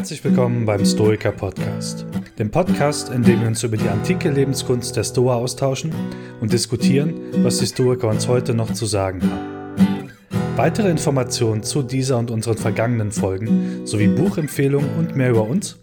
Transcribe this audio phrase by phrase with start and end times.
[0.00, 2.06] Herzlich willkommen beim Stoiker Podcast,
[2.38, 5.92] dem Podcast, in dem wir uns über die antike Lebenskunst der Stoa austauschen
[6.40, 10.10] und diskutieren, was die Stoiker uns heute noch zu sagen haben.
[10.56, 15.78] Weitere Informationen zu dieser und unseren vergangenen Folgen sowie Buchempfehlungen und mehr über uns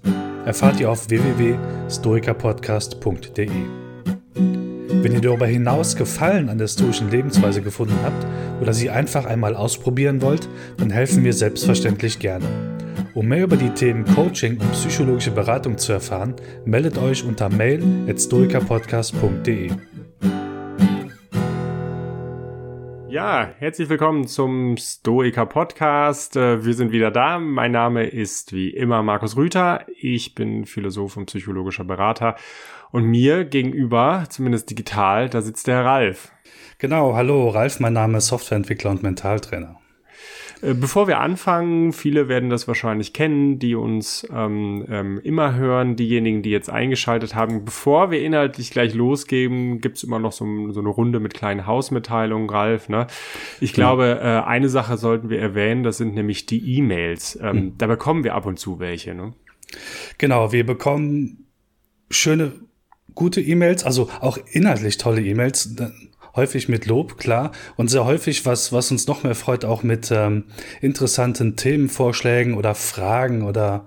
[0.47, 3.51] erfahrt ihr auf www.stoikerpodcast.de.
[4.33, 8.25] Wenn ihr darüber hinaus Gefallen an der stoischen Lebensweise gefunden habt
[8.63, 12.76] oder sie einfach einmal ausprobieren wollt, dann helfen wir selbstverständlich gerne.
[13.17, 16.35] Um mehr über die Themen Coaching und psychologische Beratung zu erfahren,
[16.65, 19.71] meldet euch unter mail at stoikerpodcast.de.
[23.09, 26.35] Ja, herzlich willkommen zum Stoiker Podcast.
[26.35, 27.39] Äh, wir sind wieder da.
[27.39, 29.87] Mein Name ist wie immer Markus Rüther.
[29.99, 32.35] Ich bin Philosoph und psychologischer Berater
[32.91, 36.31] und mir gegenüber, zumindest digital, da sitzt der Ralf.
[36.77, 39.79] Genau, hallo Ralf, mein Name ist Softwareentwickler und Mentaltrainer.
[40.61, 45.95] Äh, bevor wir anfangen, viele werden das wahrscheinlich kennen, die uns ähm, ähm, immer hören,
[45.95, 47.65] diejenigen, die jetzt eingeschaltet haben.
[47.65, 52.49] Bevor wir inhaltlich gleich losgeben, gibt's immer noch so, so, eine Runde mit kleinen Hausmitteilungen,
[52.49, 52.89] Ralf.
[52.89, 53.07] Ne?
[53.59, 57.37] Ich glaube, äh, eine Sache sollten wir erwähnen, das sind nämlich die E-Mails.
[57.41, 57.77] Ähm, mhm.
[57.77, 59.13] Da bekommen wir ab und zu welche.
[59.13, 59.33] Ne?
[60.17, 61.45] Genau, wir bekommen
[62.09, 62.53] schöne,
[63.13, 65.75] gute E-Mails, also auch inhaltlich tolle E-Mails
[66.37, 70.11] häufig mit Lob, klar, und sehr häufig, was, was uns noch mehr freut, auch mit
[70.11, 70.45] ähm,
[70.81, 73.85] interessanten Themenvorschlägen oder Fragen oder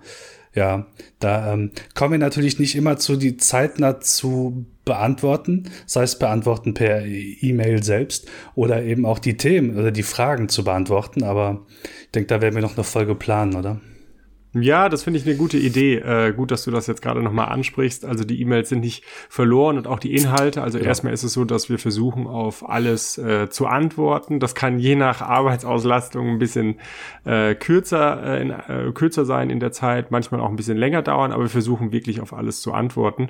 [0.53, 0.87] ja,
[1.21, 6.75] da ähm, kommen wir natürlich nicht immer zu, die zeitnah zu beantworten, sei es beantworten
[6.75, 11.67] per E-Mail selbst oder eben auch die Themen oder die Fragen zu beantworten, aber
[12.03, 13.81] ich denke, da werden wir noch eine Folge planen, oder?
[14.53, 15.97] Ja, das finde ich eine gute Idee.
[15.97, 18.05] Äh, gut, dass du das jetzt gerade nochmal ansprichst.
[18.05, 20.62] Also die E-Mails sind nicht verloren und auch die Inhalte.
[20.62, 20.84] Also ja.
[20.84, 24.41] erstmal ist es so, dass wir versuchen, auf alles äh, zu antworten.
[24.41, 26.81] Das kann je nach Arbeitsauslastung ein bisschen
[27.25, 31.03] äh, kürzer, äh, in, äh, kürzer sein in der Zeit, manchmal auch ein bisschen länger
[31.03, 33.28] dauern, aber wir versuchen wirklich auf alles zu antworten.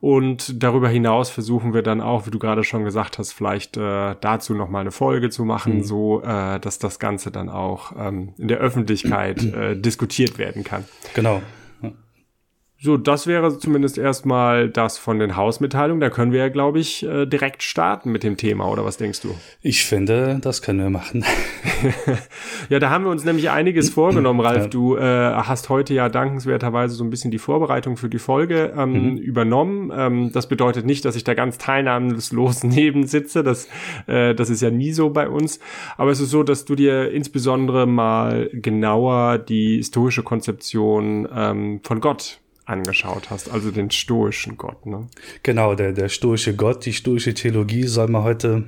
[0.00, 4.16] Und darüber hinaus versuchen wir dann auch, wie du gerade schon gesagt hast, vielleicht äh,
[4.20, 5.82] dazu nochmal eine Folge zu machen, mhm.
[5.84, 9.42] so dass das Ganze dann auch ähm, in der Öffentlichkeit
[9.84, 10.84] diskutiert werden kann.
[11.14, 11.42] Genau.
[12.78, 15.98] So, das wäre zumindest erstmal das von den Hausmitteilungen.
[15.98, 19.22] Da können wir ja, glaube ich, äh, direkt starten mit dem Thema, oder was denkst
[19.22, 19.34] du?
[19.62, 21.24] Ich finde, das können wir machen.
[22.68, 24.64] ja, da haben wir uns nämlich einiges vorgenommen, Ralf.
[24.64, 24.68] Ja.
[24.68, 29.12] Du äh, hast heute ja dankenswerterweise so ein bisschen die Vorbereitung für die Folge ähm,
[29.12, 29.16] mhm.
[29.16, 29.90] übernommen.
[29.96, 33.42] Ähm, das bedeutet nicht, dass ich da ganz teilnahmslos neben sitze.
[33.42, 33.68] Das,
[34.06, 35.60] äh, das ist ja nie so bei uns.
[35.96, 42.00] Aber es ist so, dass du dir insbesondere mal genauer die historische Konzeption ähm, von
[42.00, 45.06] Gott angeschaut hast, also den stoischen Gott, ne?
[45.42, 48.64] Genau, der, der stoische Gott, die stoische Theologie soll man heute,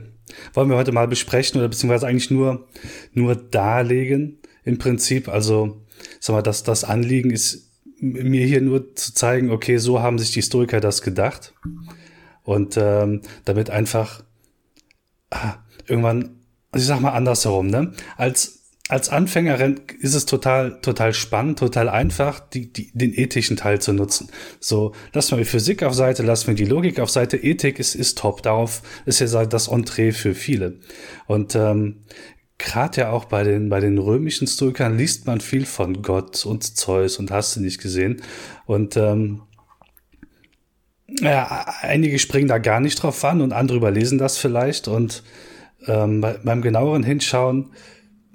[0.54, 2.68] wollen wir heute mal besprechen oder beziehungsweise eigentlich nur,
[3.12, 5.28] nur darlegen im Prinzip.
[5.28, 5.82] Also,
[6.20, 7.70] sag mal, das, das Anliegen ist
[8.00, 11.54] mir hier nur zu zeigen, okay, so haben sich die Historiker das gedacht.
[12.44, 14.22] Und ähm, damit einfach
[15.30, 16.38] ah, irgendwann,
[16.70, 17.92] also ich sag mal andersherum, ne?
[18.16, 18.57] Als
[18.88, 23.92] als Anfängerin ist es total, total spannend, total einfach, die, die, den ethischen Teil zu
[23.92, 24.30] nutzen.
[24.60, 27.36] So, lassen wir die Physik auf Seite, lassen wir die Logik auf Seite.
[27.36, 28.42] Ethik ist, ist top.
[28.42, 30.80] Darauf ist ja das Entree für viele.
[31.26, 32.04] Und ähm,
[32.56, 36.64] gerade ja auch bei den, bei den römischen Stoikern liest man viel von Gott und
[36.64, 38.22] Zeus und hast du nicht gesehen.
[38.64, 39.42] Und ähm,
[41.20, 44.88] ja, einige springen da gar nicht drauf an und andere überlesen das vielleicht.
[44.88, 45.22] Und
[45.86, 47.70] ähm, beim genaueren Hinschauen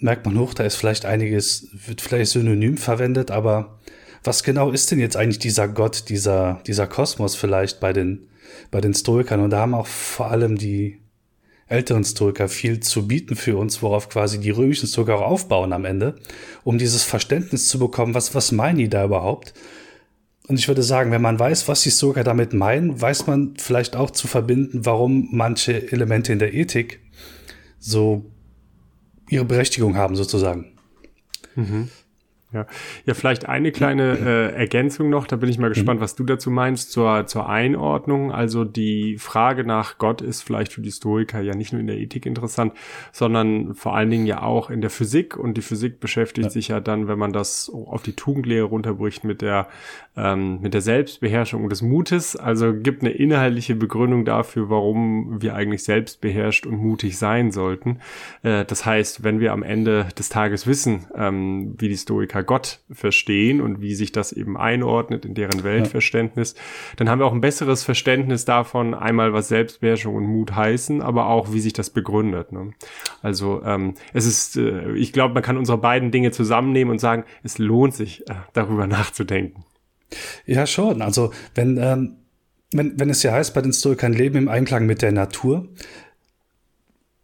[0.03, 3.79] merkt man hoch, da ist vielleicht einiges, wird vielleicht synonym verwendet, aber
[4.23, 8.27] was genau ist denn jetzt eigentlich dieser Gott, dieser, dieser Kosmos vielleicht bei den,
[8.71, 9.41] bei den Stoikern?
[9.41, 10.99] Und da haben auch vor allem die
[11.67, 15.85] älteren Stoiker viel zu bieten für uns, worauf quasi die römischen Stoiker auch aufbauen am
[15.85, 16.15] Ende,
[16.63, 19.53] um dieses Verständnis zu bekommen, was, was meinen die da überhaupt?
[20.47, 23.95] Und ich würde sagen, wenn man weiß, was die Stoiker damit meinen, weiß man vielleicht
[23.95, 26.99] auch zu verbinden, warum manche Elemente in der Ethik
[27.79, 28.25] so
[29.33, 30.73] ihre Berechtigung haben, sozusagen.
[31.55, 31.89] Mhm.
[32.53, 32.67] Ja.
[33.05, 35.73] ja, vielleicht eine kleine äh, Ergänzung noch, da bin ich mal mhm.
[35.73, 38.31] gespannt, was du dazu meinst, zur, zur Einordnung.
[38.31, 41.97] Also die Frage nach Gott ist vielleicht für die Historiker ja nicht nur in der
[41.97, 42.73] Ethik interessant,
[43.11, 45.35] sondern vor allen Dingen ja auch in der Physik.
[45.35, 46.51] Und die Physik beschäftigt ja.
[46.51, 49.67] sich ja dann, wenn man das auf die Tugendlehre runterbricht, mit der,
[50.15, 52.35] ähm, mit der Selbstbeherrschung und des Mutes.
[52.35, 57.99] Also gibt eine inhaltliche Begründung dafür, warum wir eigentlich selbstbeherrscht und mutig sein sollten.
[58.43, 62.79] Äh, das heißt, wenn wir am Ende des Tages wissen, ähm, wie die Stoiker Gott
[62.91, 66.61] verstehen und wie sich das eben einordnet in deren Weltverständnis, ja.
[66.97, 71.27] dann haben wir auch ein besseres Verständnis davon, einmal was Selbstbeherrschung und Mut heißen, aber
[71.27, 72.51] auch wie sich das begründet.
[72.51, 72.71] Ne?
[73.21, 77.23] Also ähm, es ist, äh, ich glaube, man kann unsere beiden Dinge zusammennehmen und sagen,
[77.43, 79.65] es lohnt sich, äh, darüber nachzudenken.
[80.45, 81.01] Ja, schon.
[81.01, 82.17] Also wenn, ähm,
[82.71, 85.67] wenn, wenn es ja heißt, bei den Stoikern leben im Einklang mit der Natur,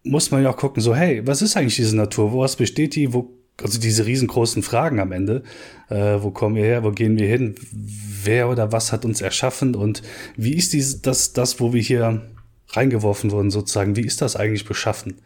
[0.04, 2.31] muss man ja auch gucken, so, hey, was ist eigentlich diese Natur?
[2.31, 3.13] Woraus besteht die?
[3.13, 3.31] Wo,
[3.63, 5.44] also diese riesengroßen Fragen am Ende.
[5.89, 6.83] Äh, wo kommen wir her?
[6.83, 7.56] Wo gehen wir hin?
[7.71, 9.75] Wer oder was hat uns erschaffen?
[9.75, 10.01] Und
[10.35, 12.21] wie ist dies, das, das, wo wir hier
[12.69, 13.95] reingeworfen wurden, sozusagen?
[13.95, 15.21] Wie ist das eigentlich beschaffen?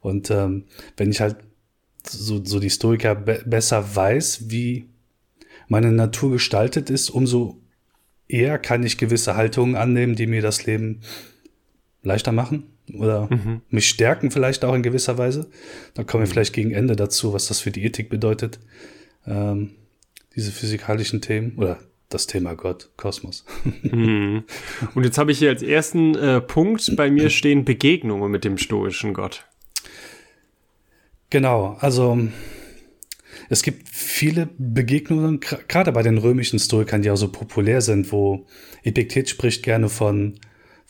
[0.00, 0.64] Und ähm,
[0.96, 1.36] wenn ich halt
[2.06, 4.88] so, so die Historiker be besser weiß, wie
[5.68, 7.60] meine Natur gestaltet ist, umso
[8.28, 11.00] eher kann ich gewisse Haltungen annehmen, die mir das Leben
[12.02, 13.62] leichter machen oder mhm.
[13.68, 15.48] mich stärken vielleicht auch in gewisser Weise.
[15.94, 16.32] Dann kommen wir mhm.
[16.32, 18.58] vielleicht gegen Ende dazu, was das für die Ethik bedeutet.
[19.26, 19.70] Ähm,
[20.34, 21.78] diese physikalischen Themen oder
[22.08, 23.44] das Thema Gott, Kosmos.
[23.82, 24.44] Mhm.
[24.94, 28.58] Und jetzt habe ich hier als ersten äh, Punkt bei mir stehen Begegnungen mit dem
[28.58, 29.46] stoischen Gott.
[31.30, 32.18] Genau, also
[33.48, 38.46] es gibt viele Begegnungen, gerade bei den römischen Stoikern, die auch so populär sind, wo
[38.82, 40.38] Epiktet spricht gerne von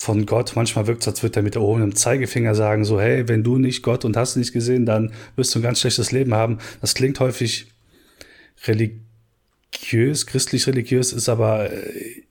[0.02, 0.54] von Gott.
[0.56, 3.84] Manchmal wirkt es, als würde er mit erhobenem Zeigefinger sagen, so, hey, wenn du nicht
[3.84, 6.58] Gott und hast nicht gesehen, dann wirst du ein ganz schlechtes Leben haben.
[6.80, 7.68] Das klingt häufig
[8.66, 12.24] religiös, christlich-religiös, ist aber äh,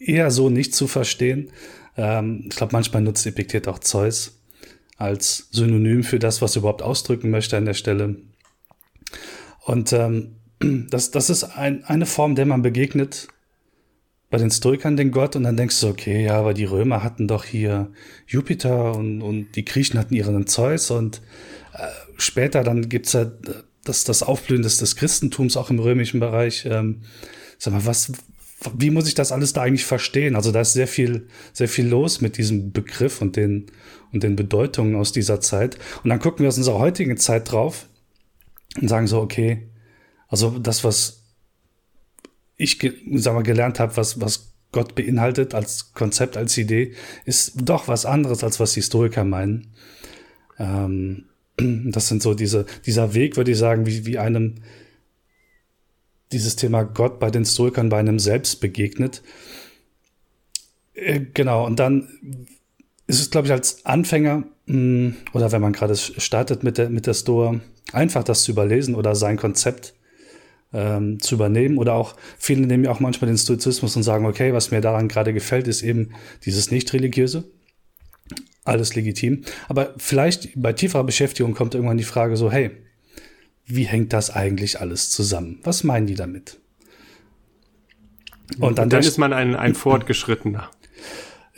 [0.00, 1.52] eher so nicht zu verstehen.
[1.96, 4.40] Ähm, ich glaube, manchmal nutzt Epiktet auch Zeus
[4.96, 8.16] als Synonym für das, was er überhaupt ausdrücken möchte an der Stelle.
[9.64, 10.38] Und ähm,
[10.90, 13.28] das, das ist ein, eine Form, der man begegnet,
[14.36, 17.26] bei den Stoikern den Gott und dann denkst du, okay, ja, aber die Römer hatten
[17.26, 17.90] doch hier
[18.26, 21.22] Jupiter und, und die Griechen hatten ihren Zeus und
[21.72, 21.86] äh,
[22.18, 23.32] später dann gibt's ja
[23.84, 26.66] das, das Aufblühen des, des Christentums auch im römischen Bereich.
[26.66, 27.00] Ähm,
[27.56, 28.12] sag mal, was,
[28.76, 30.36] wie muss ich das alles da eigentlich verstehen?
[30.36, 33.68] Also da ist sehr viel, sehr viel los mit diesem Begriff und den,
[34.12, 35.78] und den Bedeutungen aus dieser Zeit.
[36.04, 37.86] Und dann gucken wir aus unserer heutigen Zeit drauf
[38.78, 39.70] und sagen so, okay,
[40.28, 41.22] also das, was
[42.56, 42.78] ich
[43.14, 46.92] sag mal, gelernt habe, was, was Gott beinhaltet als Konzept, als Idee,
[47.24, 49.68] ist doch was anderes, als was Historiker meinen.
[50.58, 51.26] Ähm,
[51.56, 54.56] das sind so diese, dieser Weg, würde ich sagen, wie, wie einem
[56.32, 59.22] dieses Thema Gott bei den Historikern bei einem selbst begegnet.
[60.94, 62.08] Äh, genau, und dann
[63.06, 66.90] ist es, glaube ich, als Anfänger mh, hm, oder wenn man gerade startet mit der,
[66.90, 67.60] mit der Store,
[67.92, 69.94] einfach das zu überlesen oder sein Konzept
[70.72, 71.78] ähm, zu übernehmen.
[71.78, 75.08] Oder auch viele nehmen ja auch manchmal den Stoizismus und sagen, okay, was mir daran
[75.08, 76.10] gerade gefällt, ist eben
[76.44, 77.44] dieses Nicht-Religiöse.
[78.64, 79.42] Alles legitim.
[79.68, 82.70] Aber vielleicht bei tieferer Beschäftigung kommt irgendwann die Frage so, hey,
[83.64, 85.60] wie hängt das eigentlich alles zusammen?
[85.62, 86.58] Was meinen die damit?
[88.58, 90.70] Und dann, und dann ist man ein, ein Fortgeschrittener.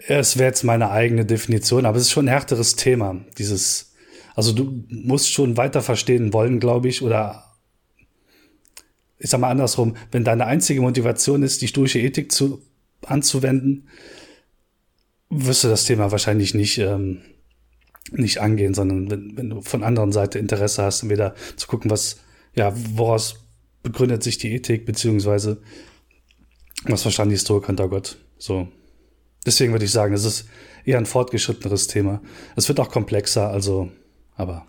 [0.07, 3.17] Es wäre jetzt meine eigene Definition, aber es ist schon ein härteres Thema.
[3.37, 3.95] Dieses,
[4.35, 7.48] also du musst schon weiter verstehen wollen, glaube ich, oder
[9.19, 12.63] ich sag mal andersrum, wenn deine einzige Motivation ist, die stoische Ethik zu,
[13.05, 13.89] anzuwenden,
[15.31, 17.21] wirst du das Thema wahrscheinlich nicht, ähm,
[18.13, 22.21] nicht angehen, sondern wenn, wenn du von anderen Seite Interesse hast, wieder zu gucken, was,
[22.55, 23.45] ja, woraus
[23.83, 25.61] begründet sich die Ethik, beziehungsweise
[26.85, 28.19] was verstanden die Historiker unter Gott.
[28.39, 28.69] So.
[29.45, 30.49] Deswegen würde ich sagen, es ist
[30.85, 32.23] eher ein fortgeschritteneres Thema.
[32.57, 33.91] Es wird auch komplexer, also,
[34.37, 34.67] aber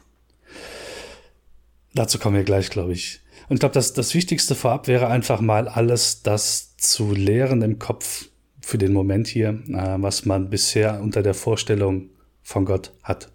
[1.93, 3.21] dazu kommen wir gleich, glaube ich.
[3.49, 7.79] Und ich glaube, das, das Wichtigste vorab wäre einfach mal alles das zu lehren im
[7.79, 8.27] Kopf
[8.61, 12.09] für den Moment hier, äh, was man bisher unter der Vorstellung
[12.43, 13.31] von Gott hat.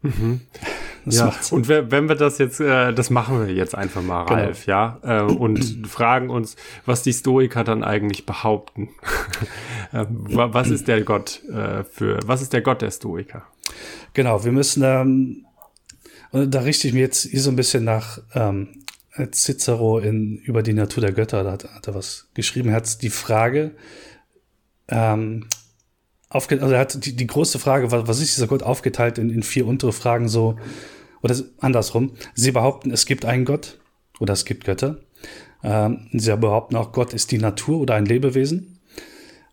[0.00, 0.40] Mhm.
[1.04, 4.40] ja, und wenn wir das jetzt, äh, das machen wir jetzt einfach mal, genau.
[4.40, 8.88] Ralf, ja, äh, und fragen uns, was die Stoiker dann eigentlich behaupten.
[9.92, 13.42] äh, was ist der Gott äh, für, was ist der Gott der Stoiker?
[14.14, 15.44] Genau, wir müssen, ähm,
[16.32, 18.85] da richte ich mir jetzt hier so ein bisschen nach ähm,
[19.32, 23.02] Cicero in über die Natur der Götter, da hat, hat er was geschrieben, er hat
[23.02, 23.74] die Frage,
[24.88, 25.46] ähm,
[26.28, 29.30] aufge also er hat die, die große Frage, was, was ist dieser Gott aufgeteilt in,
[29.30, 30.56] in vier untere Fragen so,
[31.22, 33.78] oder andersrum, sie behaupten, es gibt einen Gott
[34.20, 35.00] oder es gibt Götter.
[35.62, 38.80] Ähm, sie behaupten auch, Gott ist die Natur oder ein Lebewesen.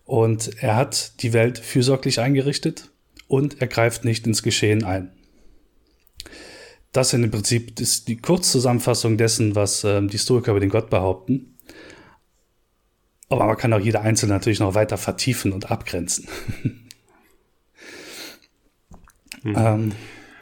[0.04, 2.90] Und er hat die Welt fürsorglich eingerichtet
[3.26, 5.10] und er greift nicht ins Geschehen ein
[6.94, 10.90] das sind im Prinzip ist die Kurzzusammenfassung dessen, was ähm, die Historiker über den Gott
[10.90, 11.56] behaupten.
[13.28, 16.28] Aber man kann auch jeder Einzelne natürlich noch weiter vertiefen und abgrenzen.
[19.42, 19.54] mhm.
[19.56, 19.92] ähm,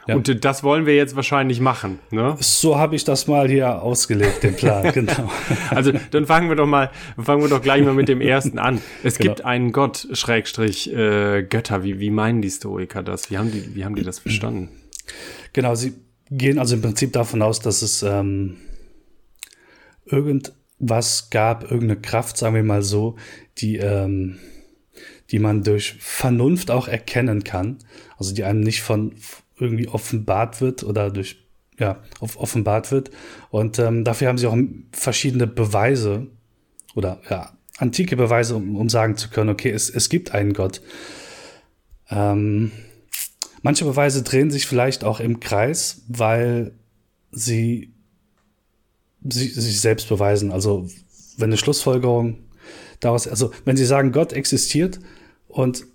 [0.05, 0.15] Ja.
[0.15, 2.35] Und das wollen wir jetzt wahrscheinlich machen, ne?
[2.39, 5.31] So habe ich das mal hier ausgelegt, den Plan, genau.
[5.69, 8.81] also dann fangen wir doch mal, fangen wir doch gleich mal mit dem ersten an.
[9.01, 9.33] Es genau.
[9.33, 11.83] gibt einen Gott, Schrägstrich, äh, Götter.
[11.83, 13.31] Wie, wie meinen die Historiker das?
[13.31, 14.69] Wie haben die, wie haben die das verstanden?
[15.53, 15.93] Genau, sie
[16.37, 18.57] gehen also im Prinzip davon aus, dass es ähm,
[20.05, 23.15] irgendwas gab, irgendeine Kraft, sagen wir mal so,
[23.57, 24.39] die ähm,
[25.31, 27.77] die man durch Vernunft auch erkennen kann,
[28.17, 29.15] also die einem nicht von
[29.57, 31.37] irgendwie offenbart wird oder durch
[31.79, 33.09] ja offenbart wird
[33.49, 34.57] und ähm, dafür haben sie auch
[34.91, 36.27] verschiedene Beweise
[36.93, 40.81] oder ja antike Beweise, um, um sagen zu können, okay, es, es gibt einen Gott.
[42.09, 42.71] Ähm,
[43.63, 46.73] manche Beweise drehen sich vielleicht auch im Kreis, weil
[47.31, 47.91] sie,
[49.27, 50.51] sie sich selbst beweisen.
[50.51, 50.87] Also
[51.37, 52.43] wenn eine Schlussfolgerung
[52.99, 54.99] daraus, also wenn sie sagen, Gott existiert
[55.47, 55.85] und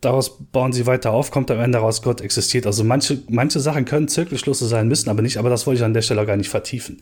[0.00, 2.66] daraus bauen sie weiter auf, kommt am Ende raus, Gott existiert.
[2.66, 5.94] Also manche, manche Sachen können Zirkelschlüsse sein, müssen aber nicht, aber das wollte ich an
[5.94, 7.00] der Stelle gar nicht vertiefen.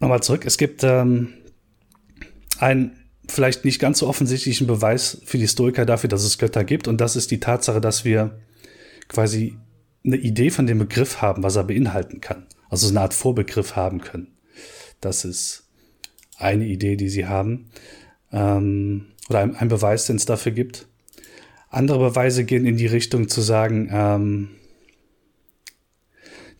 [0.00, 1.34] Nochmal zurück, es gibt ähm,
[2.58, 2.99] einen
[3.30, 7.00] vielleicht nicht ganz so offensichtlichen Beweis für die Historiker dafür, dass es Götter gibt und
[7.00, 8.38] das ist die Tatsache, dass wir
[9.08, 9.56] quasi
[10.04, 12.46] eine Idee von dem Begriff haben, was er beinhalten kann.
[12.68, 14.28] Also eine Art Vorbegriff haben können.
[15.00, 15.64] Das ist
[16.36, 17.70] eine Idee, die sie haben.
[18.32, 20.86] Ähm, oder ein, ein Beweis, den es dafür gibt.
[21.68, 24.48] Andere Beweise gehen in die Richtung zu sagen, ähm,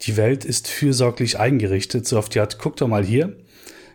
[0.02, 3.36] die Welt ist fürsorglich eingerichtet, so auf die Art, guck doch mal hier,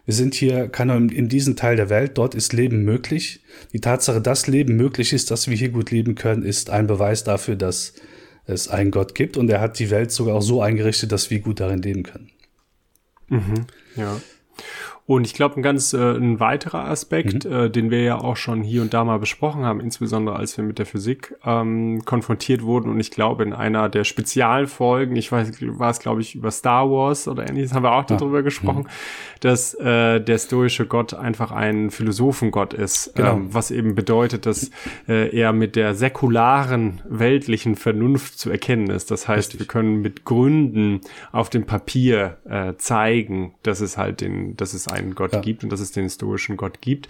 [0.05, 3.41] wir sind hier, in, in diesem Teil der Welt, dort ist Leben möglich.
[3.73, 7.23] Die Tatsache, dass Leben möglich ist, dass wir hier gut leben können, ist ein Beweis
[7.23, 7.93] dafür, dass
[8.45, 11.39] es einen Gott gibt und er hat die Welt sogar auch so eingerichtet, dass wir
[11.39, 12.29] gut darin leben können.
[13.29, 14.21] Mhm, ja.
[15.07, 17.51] Und ich glaube, ein ganz äh, ein weiterer Aspekt, mhm.
[17.51, 20.63] äh, den wir ja auch schon hier und da mal besprochen haben, insbesondere als wir
[20.63, 22.89] mit der Physik ähm, konfrontiert wurden.
[22.89, 26.89] Und ich glaube, in einer der Spezialfolgen, ich weiß, war es, glaube ich, über Star
[26.89, 28.17] Wars oder ähnliches, haben wir auch ah.
[28.17, 29.39] darüber gesprochen, mhm.
[29.41, 33.13] dass äh, der stoische Gott einfach ein Philosophengott ist.
[33.13, 33.33] Genau.
[33.33, 34.71] Ähm, was eben bedeutet, dass
[35.07, 39.11] äh, er mit der säkularen, weltlichen Vernunft zu erkennen ist.
[39.11, 39.59] Das heißt, Richtig.
[39.59, 44.94] wir können mit Gründen auf dem Papier äh, zeigen, dass es halt den, dass es
[44.95, 45.41] einen Gott ja.
[45.41, 47.07] gibt und dass es den historischen Gott gibt.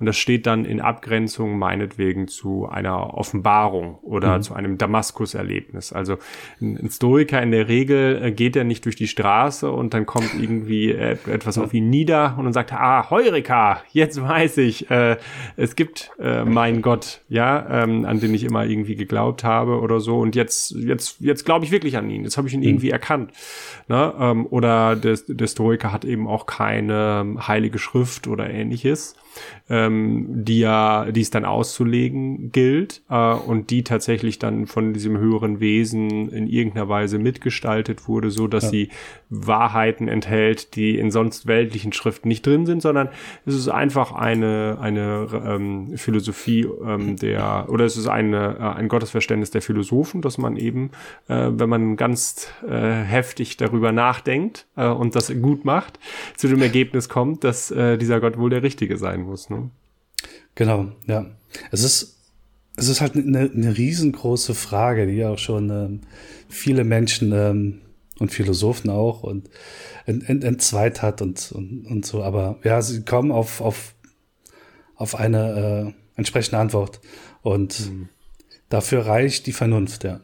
[0.00, 4.42] Und das steht dann in Abgrenzung meinetwegen zu einer Offenbarung oder mhm.
[4.42, 5.92] zu einem Damaskus-Erlebnis.
[5.92, 6.18] Also
[6.60, 10.30] ein, Stoiker in der Regel äh, geht er nicht durch die Straße und dann kommt
[10.40, 15.16] irgendwie etwas auf ihn nieder und dann sagt, ah, Heureka, jetzt weiß ich, äh,
[15.56, 20.00] es gibt äh, meinen Gott, ja, ähm, an den ich immer irgendwie geglaubt habe oder
[20.00, 20.18] so.
[20.18, 22.24] Und jetzt, jetzt, jetzt glaube ich wirklich an ihn.
[22.24, 22.66] Jetzt habe ich ihn mhm.
[22.66, 23.32] irgendwie erkannt.
[23.88, 24.14] Ne?
[24.18, 29.14] Ähm, oder der, der Stoiker hat eben auch keine ähm, heilige Schrift oder ähnliches
[29.68, 35.18] ähm, die ja, die es dann auszulegen gilt äh, und die tatsächlich dann von diesem
[35.18, 38.70] höheren Wesen in irgendeiner Weise mitgestaltet wurde, so dass ja.
[38.70, 38.88] sie
[39.28, 43.08] Wahrheiten enthält, die in sonst weltlichen Schriften nicht drin sind, sondern
[43.44, 48.88] es ist einfach eine eine ähm, Philosophie ähm, der oder es ist eine äh, ein
[48.88, 50.90] Gottesverständnis der Philosophen, dass man eben,
[51.28, 55.98] äh, wenn man ganz äh, heftig darüber nachdenkt äh, und das gut macht,
[56.36, 59.50] zu dem Ergebnis kommt, dass äh, dieser Gott wohl der richtige sein muss.
[59.50, 59.70] Ne?
[60.54, 61.26] Genau, ja.
[61.70, 62.18] Es ist,
[62.76, 66.00] es ist halt eine, eine riesengroße Frage, die auch schon ähm,
[66.48, 67.80] viele Menschen ähm,
[68.18, 69.50] und Philosophen auch und
[70.06, 72.22] ent, ent, entzweit hat und, und, und so.
[72.22, 73.94] Aber ja, sie kommen auf, auf,
[74.94, 77.00] auf eine äh, entsprechende Antwort.
[77.42, 78.08] Und mhm.
[78.68, 80.20] dafür reicht die Vernunft, ja.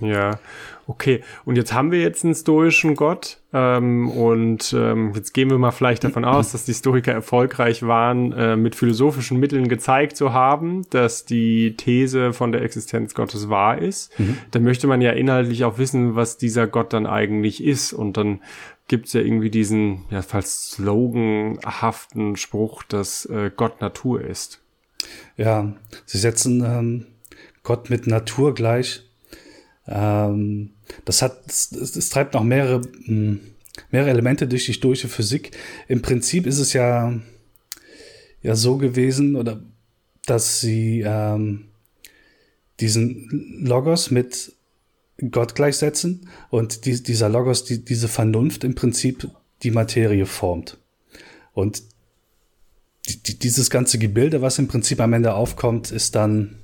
[0.00, 0.38] Ja,
[0.86, 5.56] Okay, und jetzt haben wir jetzt einen stoischen Gott ähm, und ähm, jetzt gehen wir
[5.56, 10.32] mal vielleicht davon aus, dass die Stoiker erfolgreich waren, äh, mit philosophischen Mitteln gezeigt zu
[10.32, 14.18] haben, dass die These von der Existenz Gottes wahr ist.
[14.18, 14.38] Mhm.
[14.50, 18.40] Dann möchte man ja inhaltlich auch wissen, was dieser Gott dann eigentlich ist und dann
[18.86, 24.60] gibt's ja irgendwie diesen, ja, falls sloganhaften Spruch, dass äh, Gott Natur ist.
[25.36, 25.72] Ja,
[26.04, 27.06] sie setzen ähm,
[27.62, 29.08] Gott mit Natur gleich.
[29.86, 30.73] Ähm,
[31.04, 33.40] das hat, es treibt noch mehrere, hm,
[33.90, 35.52] mehrere Elemente durch die stoische Physik.
[35.88, 37.18] Im Prinzip ist es ja,
[38.42, 39.62] ja so gewesen, oder
[40.26, 41.66] dass sie ähm,
[42.80, 44.52] diesen Logos mit
[45.30, 49.28] Gott gleichsetzen und die, dieser Logos, die, diese Vernunft im Prinzip
[49.62, 50.78] die Materie formt.
[51.52, 51.82] Und
[53.08, 56.56] die, die, dieses ganze Gebilde, was im Prinzip am Ende aufkommt, ist dann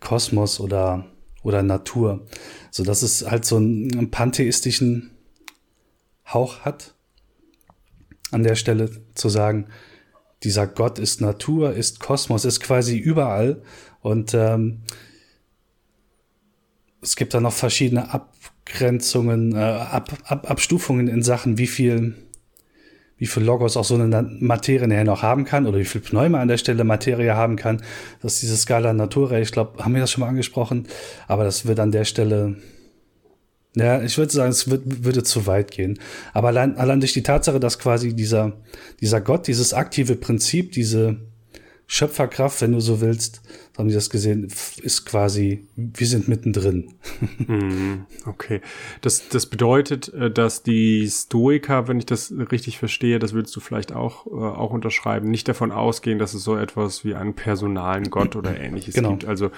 [0.00, 1.11] Kosmos oder
[1.42, 2.26] oder Natur.
[2.70, 5.10] So dass es halt so einen pantheistischen
[6.26, 6.94] Hauch hat,
[8.30, 9.66] an der Stelle zu sagen,
[10.42, 13.62] dieser Gott ist Natur, ist Kosmos, ist quasi überall.
[14.00, 14.80] Und ähm,
[17.00, 22.14] es gibt da noch verschiedene Abgrenzungen, äh, Ab, Ab, Abstufungen in Sachen, wie viel,
[23.22, 26.40] wie viel Logos auch so eine Materie nachher noch haben kann oder wie viel Pneuma
[26.40, 27.80] an der Stelle Materie haben kann.
[28.20, 29.38] Das ist diese Skala Natura.
[29.38, 30.88] Ich glaube, haben wir das schon mal angesprochen,
[31.28, 32.56] aber das wird an der Stelle
[33.76, 36.00] ja, ich würde sagen, es wird, würde zu weit gehen.
[36.32, 38.54] Aber allein, allein durch die Tatsache, dass quasi dieser,
[39.00, 41.18] dieser Gott, dieses aktive Prinzip, diese
[41.86, 43.40] Schöpferkraft, wenn du so willst,
[43.78, 44.48] haben die das gesehen,
[44.82, 46.92] ist quasi, wir sind mittendrin.
[47.38, 48.60] Mhm, okay.
[49.00, 53.60] Das, das bedeutet, äh, dass die Stoiker, wenn ich das richtig verstehe, das würdest du
[53.60, 58.10] vielleicht auch, äh, auch unterschreiben, nicht davon ausgehen, dass es so etwas wie einen personalen
[58.10, 59.10] Gott oder ähnliches genau.
[59.10, 59.24] gibt.
[59.24, 59.50] Also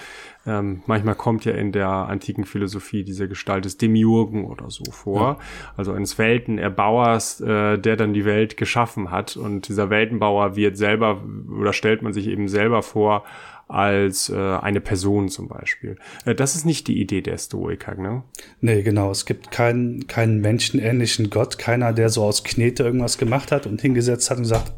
[0.46, 5.20] ähm, manchmal kommt ja in der antiken Philosophie diese Gestalt des Demiurgen oder so vor.
[5.20, 5.38] Ja.
[5.76, 9.36] Also eines Weltenerbauers, äh, der dann die Welt geschaffen hat.
[9.36, 11.24] Und dieser Weltenbauer wird selber
[11.58, 13.24] oder stellt man sich eben selber vor
[13.68, 15.96] als äh, eine Person zum Beispiel.
[16.24, 18.22] Äh, das ist nicht die Idee der Stoiker, ne?
[18.60, 19.10] Nee, genau.
[19.10, 23.80] Es gibt keinen, keinen menschenähnlichen Gott, keiner, der so aus Knete irgendwas gemacht hat und
[23.80, 24.72] hingesetzt hat und sagt,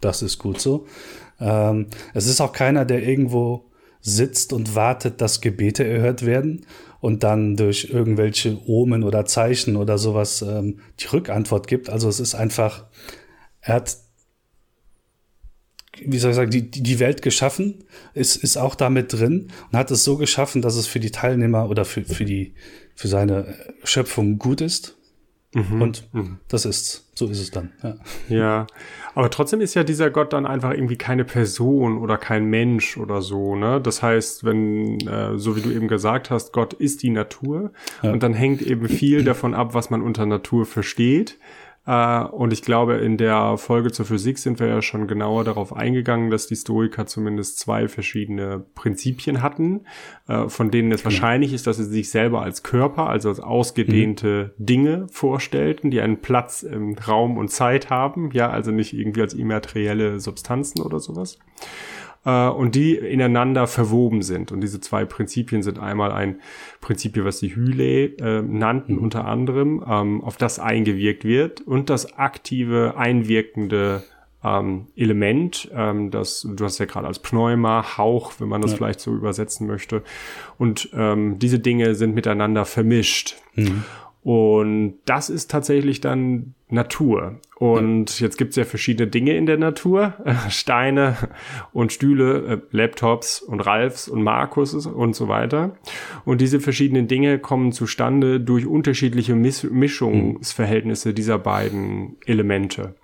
[0.00, 0.86] das ist gut so.
[1.40, 3.70] Ähm, es ist auch keiner, der irgendwo
[4.00, 6.66] sitzt und wartet, dass Gebete erhört werden
[7.00, 11.88] und dann durch irgendwelche Omen oder Zeichen oder sowas ähm, die Rückantwort gibt.
[11.88, 12.86] Also es ist einfach,
[13.60, 13.96] er hat
[16.00, 17.84] wie soll ich sagen, die, die Welt geschaffen,
[18.14, 21.68] ist, ist auch damit drin und hat es so geschaffen, dass es für die Teilnehmer
[21.68, 22.54] oder für, für die,
[22.94, 24.96] für seine Schöpfung gut ist.
[25.54, 25.82] Mhm.
[25.82, 26.38] Und mhm.
[26.48, 27.72] das ist, so ist es dann.
[27.82, 27.96] Ja.
[28.30, 28.66] ja,
[29.14, 33.20] aber trotzdem ist ja dieser Gott dann einfach irgendwie keine Person oder kein Mensch oder
[33.20, 33.78] so, ne?
[33.78, 37.72] Das heißt, wenn, äh, so wie du eben gesagt hast, Gott ist die Natur
[38.02, 38.12] ja.
[38.12, 41.38] und dann hängt eben viel davon ab, was man unter Natur versteht.
[41.86, 45.74] Äh, und ich glaube, in der Folge zur Physik sind wir ja schon genauer darauf
[45.74, 49.86] eingegangen, dass die Stoiker zumindest zwei verschiedene Prinzipien hatten,
[50.28, 51.12] äh, von denen es genau.
[51.12, 54.66] wahrscheinlich ist, dass sie sich selber als Körper, also als ausgedehnte mhm.
[54.66, 59.34] Dinge vorstellten, die einen Platz im Raum und Zeit haben, ja, also nicht irgendwie als
[59.34, 61.38] immaterielle Substanzen oder sowas
[62.24, 64.52] äh, und die ineinander verwoben sind.
[64.52, 66.40] Und diese zwei Prinzipien sind einmal ein
[66.80, 69.02] Prinzip, was die Hyle äh, nannten, mhm.
[69.02, 74.02] unter anderem, ähm, auf das eingewirkt wird und das aktive, einwirkende
[74.44, 78.76] ähm, Element, ähm, das du hast ja gerade als Pneuma, Hauch, wenn man das ja.
[78.76, 80.02] vielleicht so übersetzen möchte.
[80.58, 83.36] Und ähm, diese Dinge sind miteinander vermischt.
[83.54, 83.84] Mhm.
[84.22, 87.40] Und das ist tatsächlich dann Natur.
[87.56, 90.14] Und jetzt gibt's ja verschiedene Dinge in der Natur.
[90.48, 91.16] Steine
[91.72, 95.76] und Stühle, äh, Laptops und Ralfs und Markus und so weiter.
[96.24, 102.94] Und diese verschiedenen Dinge kommen zustande durch unterschiedliche Misch Mischungsverhältnisse dieser beiden Elemente.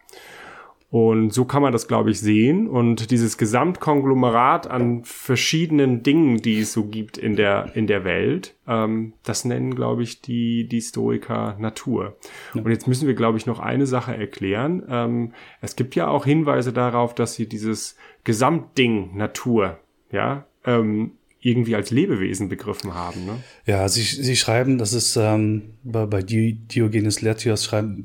[0.90, 2.66] Und so kann man das, glaube ich, sehen.
[2.66, 8.54] Und dieses Gesamtkonglomerat an verschiedenen Dingen, die es so gibt in der, in der Welt,
[8.66, 12.16] ähm, das nennen, glaube ich, die, die Stoiker Natur.
[12.54, 12.62] Ja.
[12.62, 14.82] Und jetzt müssen wir, glaube ich, noch eine Sache erklären.
[14.88, 19.78] Ähm, es gibt ja auch Hinweise darauf, dass sie dieses Gesamtding Natur,
[20.10, 23.24] ja, ähm, irgendwie als Lebewesen begriffen haben.
[23.26, 23.42] Ne?
[23.64, 28.04] Ja, sie, sie schreiben, das ist ähm, bei, bei Diogenes Laertios schreiben,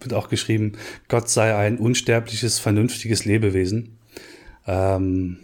[0.00, 0.72] wird auch geschrieben,
[1.08, 3.98] Gott sei ein unsterbliches, vernünftiges Lebewesen.
[4.66, 5.38] Ähm,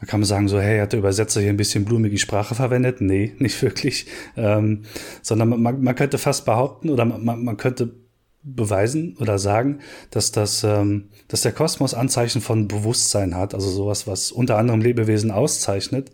[0.00, 3.00] da kann man sagen, so, hey, hat der Übersetzer hier ein bisschen blumige Sprache verwendet?
[3.00, 4.06] Nee, nicht wirklich.
[4.36, 4.82] Ähm,
[5.22, 7.94] sondern man, man könnte fast behaupten oder man, man könnte
[8.42, 9.80] beweisen oder sagen,
[10.10, 14.80] dass das, ähm, dass der Kosmos Anzeichen von Bewusstsein hat, also sowas, was unter anderem
[14.80, 16.12] Lebewesen auszeichnet.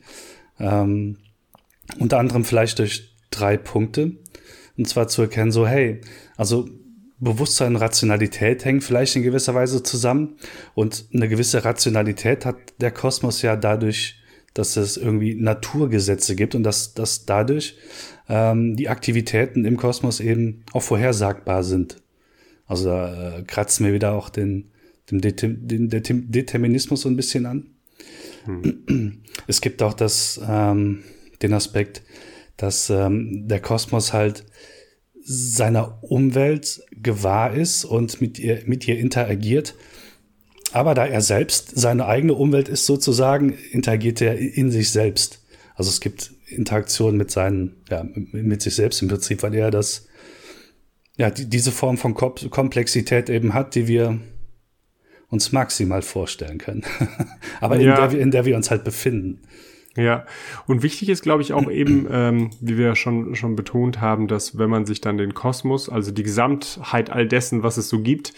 [0.59, 1.18] Ähm,
[1.99, 4.12] unter anderem vielleicht durch drei Punkte.
[4.79, 6.01] Und zwar zu erkennen, so, hey,
[6.37, 6.68] also
[7.22, 10.37] Bewusstsein und Rationalität hängen vielleicht in gewisser Weise zusammen.
[10.74, 14.16] Und eine gewisse Rationalität hat der Kosmos ja dadurch,
[14.54, 17.76] dass es irgendwie Naturgesetze gibt und dass, dass dadurch
[18.28, 22.02] ähm, die Aktivitäten im Kosmos eben auch vorhersagbar sind.
[22.66, 24.72] Also da äh, kratzen wir wieder auch den,
[25.08, 27.66] den, den, den Determinismus so ein bisschen an.
[28.46, 29.22] Hm.
[29.46, 31.04] Es gibt auch das, ähm,
[31.40, 32.02] den Aspekt,
[32.56, 34.44] dass ähm, der Kosmos halt
[35.24, 39.74] seiner Umwelt gewahr ist und mit ihr, mit ihr interagiert.
[40.72, 45.40] Aber da er selbst seine eigene Umwelt ist sozusagen, interagiert er in sich selbst.
[45.74, 50.06] Also es gibt Interaktionen mit seinen, ja, mit sich selbst im Prinzip, weil er das,
[51.16, 54.18] ja, die, diese Form von Komplexität eben hat, die wir
[55.28, 56.85] uns maximal vorstellen können.
[57.61, 58.04] Aber ja.
[58.04, 59.42] in, der, in der wir uns halt befinden.
[59.96, 60.24] Ja,
[60.66, 64.59] und wichtig ist, glaube ich, auch eben, ähm, wie wir schon, schon betont haben, dass
[64.59, 68.33] wenn man sich dann den Kosmos, also die Gesamtheit all dessen, was es so gibt,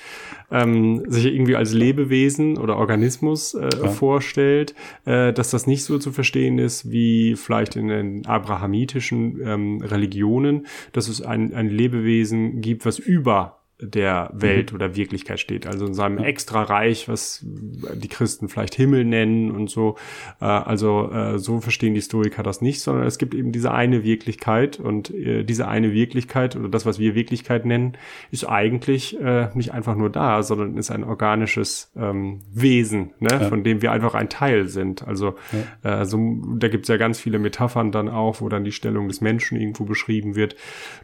[0.50, 3.88] ähm, sich irgendwie als Lebewesen oder Organismus äh, ja.
[3.88, 9.80] vorstellt, äh, dass das nicht so zu verstehen ist wie vielleicht in den abrahamitischen ähm,
[9.80, 14.76] Religionen, dass es ein, ein Lebewesen gibt, was über der Welt mhm.
[14.76, 15.66] oder Wirklichkeit steht.
[15.66, 19.96] Also in seinem extra Reich, was die Christen vielleicht Himmel nennen und so.
[20.40, 24.04] Äh, also äh, so verstehen die Historiker das nicht, sondern es gibt eben diese eine
[24.04, 27.96] Wirklichkeit und äh, diese eine Wirklichkeit oder das, was wir Wirklichkeit nennen,
[28.30, 33.40] ist eigentlich äh, nicht einfach nur da, sondern ist ein organisches ähm, Wesen, ne, ja.
[33.40, 35.06] von dem wir einfach ein Teil sind.
[35.06, 35.34] Also
[35.82, 36.02] ja.
[36.02, 36.18] äh, so,
[36.56, 39.58] da gibt es ja ganz viele Metaphern dann auch, wo dann die Stellung des Menschen
[39.58, 40.54] irgendwo beschrieben wird,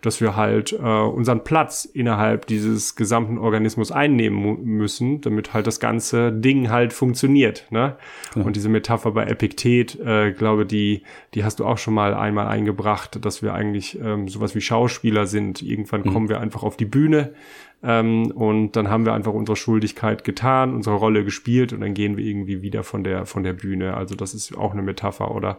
[0.02, 5.66] dass wir halt äh, unseren Platz innerhalb dieses dieses gesamten Organismus einnehmen müssen, damit halt
[5.66, 7.66] das ganze Ding halt funktioniert.
[7.70, 7.96] Ne?
[8.34, 8.46] Genau.
[8.46, 11.02] Und diese Metapher bei Epiktet, äh, glaube die,
[11.34, 15.26] die hast du auch schon mal einmal eingebracht, dass wir eigentlich ähm, sowas wie Schauspieler
[15.26, 15.62] sind.
[15.62, 16.12] Irgendwann mhm.
[16.12, 17.32] kommen wir einfach auf die Bühne
[17.82, 22.16] ähm, und dann haben wir einfach unsere Schuldigkeit getan, unsere Rolle gespielt und dann gehen
[22.16, 23.94] wir irgendwie wieder von der von der Bühne.
[23.94, 25.58] Also das ist auch eine Metapher oder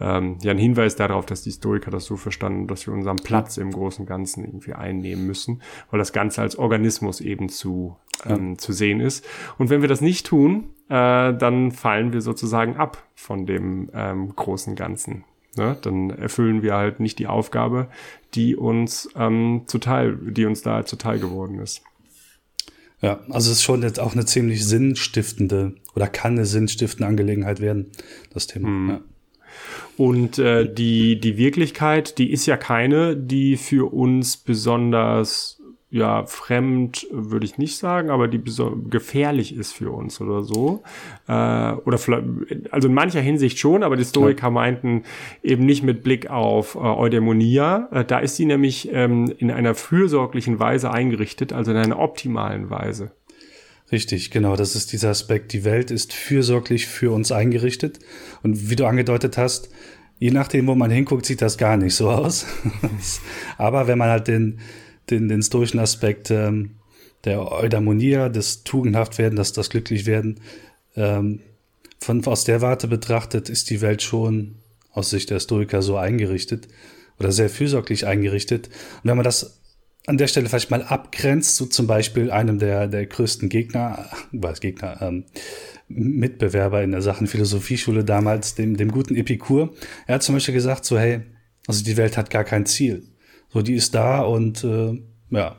[0.00, 3.56] ähm, ja ein Hinweis darauf, dass die Historiker das so verstanden, dass wir unseren Platz
[3.56, 8.58] im großen Ganzen irgendwie einnehmen müssen, weil das Ganze als Organismus eben zu, ähm, ja.
[8.58, 9.26] zu sehen ist.
[9.58, 14.34] Und wenn wir das nicht tun, äh, dann fallen wir sozusagen ab von dem ähm,
[14.34, 15.24] großen Ganzen.
[15.58, 15.76] Ne?
[15.82, 17.88] Dann erfüllen wir halt nicht die Aufgabe,
[18.34, 21.82] die uns ähm, zuteil, die uns da zuteil geworden ist.
[23.00, 27.60] Ja, also es ist schon jetzt auch eine ziemlich sinnstiftende oder kann eine sinnstiftende Angelegenheit
[27.60, 27.92] werden,
[28.32, 28.68] das Thema.
[28.68, 28.88] Mhm.
[28.90, 29.00] Ja.
[29.96, 35.57] Und äh, die, die Wirklichkeit, die ist ja keine, die für uns besonders
[35.90, 38.42] ja, fremd würde ich nicht sagen, aber die
[38.90, 40.82] gefährlich ist für uns oder so.
[41.26, 42.24] Äh, oder vielleicht,
[42.70, 44.50] also in mancher Hinsicht schon, aber die Historiker ja.
[44.50, 45.04] meinten
[45.42, 47.88] eben nicht mit Blick auf äh, Eudaimonia.
[47.90, 52.68] Äh, da ist sie nämlich ähm, in einer fürsorglichen Weise eingerichtet, also in einer optimalen
[52.68, 53.12] Weise.
[53.90, 55.54] Richtig, genau, das ist dieser Aspekt.
[55.54, 57.98] Die Welt ist fürsorglich für uns eingerichtet.
[58.42, 59.70] Und wie du angedeutet hast,
[60.18, 62.44] je nachdem, wo man hinguckt, sieht das gar nicht so aus.
[63.56, 64.58] Aber wenn man halt den,
[65.10, 66.76] den, den stoischen Aspekt ähm,
[67.24, 70.40] der Eudaimonia, des Tugendhaftwerden, das, das Glücklichwerden,
[70.96, 71.40] ähm,
[72.00, 74.56] von, aus der Warte betrachtet, ist die Welt schon
[74.92, 76.68] aus Sicht der Stoiker so eingerichtet
[77.18, 78.68] oder sehr fürsorglich eingerichtet.
[79.02, 79.60] Und wenn man das
[80.06, 84.60] an der Stelle vielleicht mal abgrenzt, so zum Beispiel einem der, der größten Gegner, was
[84.60, 85.24] Gegner, ähm,
[85.88, 89.74] Mitbewerber in der Sachen Philosophieschule damals, dem, dem guten Epikur.
[90.06, 91.22] Er hat zum Beispiel gesagt, so, hey,
[91.66, 93.04] also die Welt hat gar kein Ziel.
[93.48, 95.56] So, die ist da und äh, ja.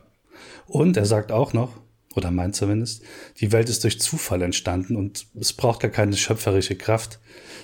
[0.68, 1.74] Und er sagt auch noch,
[2.16, 3.04] oder meint zumindest,
[3.40, 7.20] die Welt ist durch Zufall entstanden und es braucht gar keine schöpferische Kraft.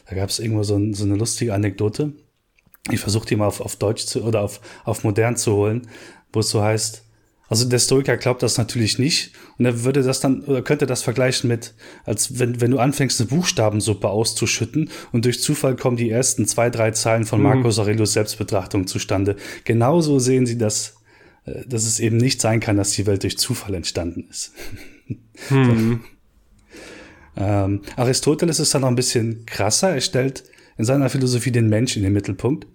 [0.08, 2.14] Da gab es irgendwo so, ein, so, eine lustige Anekdote.
[2.92, 5.88] Ich versuche die mal auf, auf Deutsch zu oder auf, auf modern zu holen,
[6.32, 7.05] wo es so heißt,
[7.48, 11.04] also der Stoiker glaubt das natürlich nicht und er würde das dann oder könnte das
[11.04, 16.10] vergleichen mit, als wenn, wenn du anfängst, eine Buchstabensuppe auszuschütten und durch Zufall kommen die
[16.10, 17.46] ersten zwei, drei Zeilen von mhm.
[17.46, 19.36] Marcus Aurelius Selbstbetrachtung zustande.
[19.64, 20.96] Genauso sehen sie das,
[21.46, 24.54] äh, dass es eben nicht sein kann, dass die Welt durch Zufall entstanden ist.
[25.50, 26.00] Mhm.
[27.36, 29.94] ähm, Aristoteles ist dann noch ein bisschen krasser.
[29.94, 30.46] Er stellt
[30.78, 32.66] in seiner Philosophie den Mensch in den Mittelpunkt.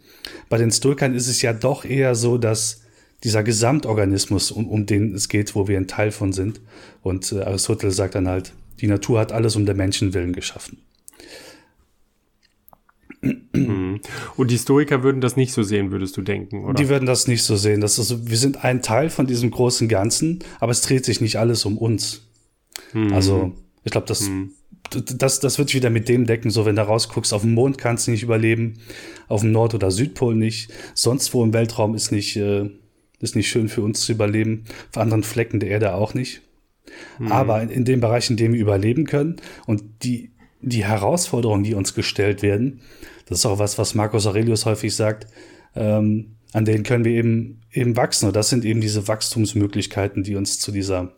[0.49, 2.83] Bei den Stoikern ist es ja doch eher so, dass
[3.25, 6.61] dieser Gesamtorganismus, um, um den es geht, wo wir ein Teil von sind.
[7.03, 10.79] Und äh, Aristoteles sagt dann halt, die Natur hat alles um der Menschen willen geschaffen.
[13.23, 14.01] Mhm.
[14.37, 16.75] Und die Historiker würden das nicht so sehen, würdest du denken, oder?
[16.75, 17.81] Die würden das nicht so sehen.
[17.81, 21.37] Das ist, wir sind ein Teil von diesem großen Ganzen, aber es dreht sich nicht
[21.37, 22.23] alles um uns.
[22.95, 23.13] Mhm.
[23.13, 23.53] Also,
[23.85, 24.53] ich glaube, das, mhm.
[24.91, 27.77] das, das wird sich wieder mit dem decken, so wenn du rausguckst, auf dem Mond
[27.77, 28.79] kannst du nicht überleben,
[29.29, 32.71] auf dem Nord- oder Südpol nicht, sonst wo im Weltraum ist nicht, äh,
[33.21, 36.43] ist nicht schön für uns zu überleben, auf anderen Flecken der Erde auch nicht.
[37.19, 37.33] Mhm.
[37.33, 41.75] Aber in, in dem Bereich, in dem wir überleben können und die, die Herausforderungen, die
[41.75, 42.81] uns gestellt werden,
[43.27, 45.27] das ist auch was, was Marcus Aurelius häufig sagt,
[45.77, 48.27] ähm, an denen können wir eben, eben wachsen.
[48.27, 51.13] Und das sind eben diese Wachstumsmöglichkeiten, die uns zu dieser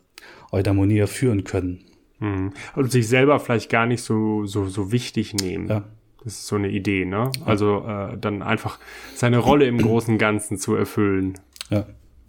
[0.51, 1.85] Eudaimonia führen können.
[2.19, 2.53] Mhm.
[2.77, 5.69] Und sich selber vielleicht gar nicht so, so, so wichtig nehmen.
[5.69, 5.85] Ja.
[6.23, 7.33] Das ist so eine Idee, ne?
[7.45, 8.79] Also äh, dann einfach
[9.15, 11.35] seine Rolle im großen Ganzen zu erfüllen.
[11.73, 11.87] Ja,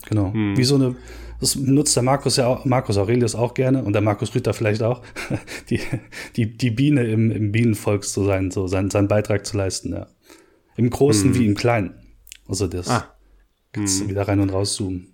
[0.08, 0.34] genau.
[0.34, 0.58] Hm.
[0.58, 0.96] Wie so eine,
[1.40, 4.82] das nutzt der Markus ja auch, Markus Aurelius auch gerne und der Markus Rüther vielleicht
[4.82, 5.02] auch,
[5.70, 5.80] die,
[6.36, 10.08] die, die Biene im, im Bienenvolk zu sein, so seinen, seinen Beitrag zu leisten, ja.
[10.76, 11.40] Im Großen hm.
[11.40, 11.94] wie im Kleinen.
[12.48, 13.14] Also das ah.
[13.72, 14.10] kannst du hm.
[14.10, 15.13] wieder rein und rauszoomen.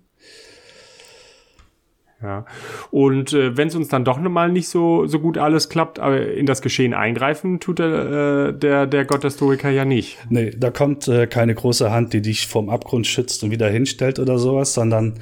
[2.22, 2.44] Ja.
[2.90, 6.32] Und äh, wenn es uns dann doch mal nicht so, so gut alles klappt, aber
[6.32, 10.18] in das Geschehen eingreifen, tut der, äh, der, der Gott der Stoiker ja nicht.
[10.28, 14.18] Nee, da kommt äh, keine große Hand, die dich vom Abgrund schützt und wieder hinstellt
[14.18, 15.14] oder sowas, sondern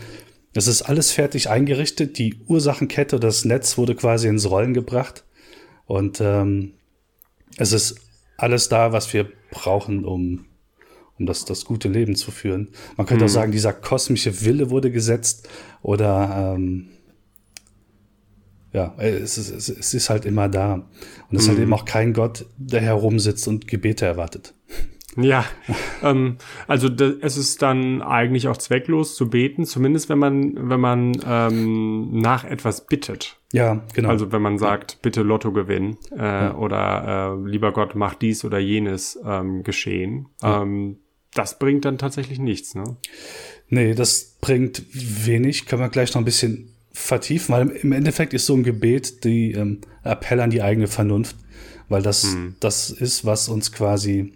[0.54, 2.18] es ist alles fertig eingerichtet.
[2.18, 5.24] Die Ursachenkette, das Netz wurde quasi ins Rollen gebracht.
[5.86, 6.72] Und ähm,
[7.58, 8.00] es ist
[8.36, 10.47] alles da, was wir brauchen, um
[11.18, 12.68] um das, das gute Leben zu führen.
[12.96, 13.28] Man könnte mhm.
[13.28, 15.48] auch sagen, dieser kosmische Wille wurde gesetzt
[15.82, 16.88] oder ähm,
[18.72, 20.74] ja, es ist, es ist halt immer da.
[20.74, 21.64] Und es ist halt mhm.
[21.64, 24.54] eben auch kein Gott, der herumsitzt und Gebete erwartet.
[25.16, 25.44] Ja,
[26.02, 26.36] ähm,
[26.68, 32.20] also es ist dann eigentlich auch zwecklos zu beten, zumindest wenn man, wenn man ähm,
[32.20, 33.36] nach etwas bittet.
[33.52, 34.10] Ja, genau.
[34.10, 36.54] Also wenn man sagt, bitte Lotto gewinnen äh, ja.
[36.54, 40.28] oder äh, lieber Gott, mach dies oder jenes ähm, geschehen.
[40.42, 40.62] Ja.
[40.62, 40.98] Ähm,
[41.34, 42.96] das bringt dann tatsächlich nichts, ne?
[43.68, 45.66] Nee, das bringt wenig.
[45.66, 49.52] Können wir gleich noch ein bisschen vertiefen, weil im Endeffekt ist so ein Gebet die
[49.52, 51.36] ähm, Appell an die eigene Vernunft,
[51.88, 52.56] weil das, hm.
[52.60, 54.32] das ist, was uns quasi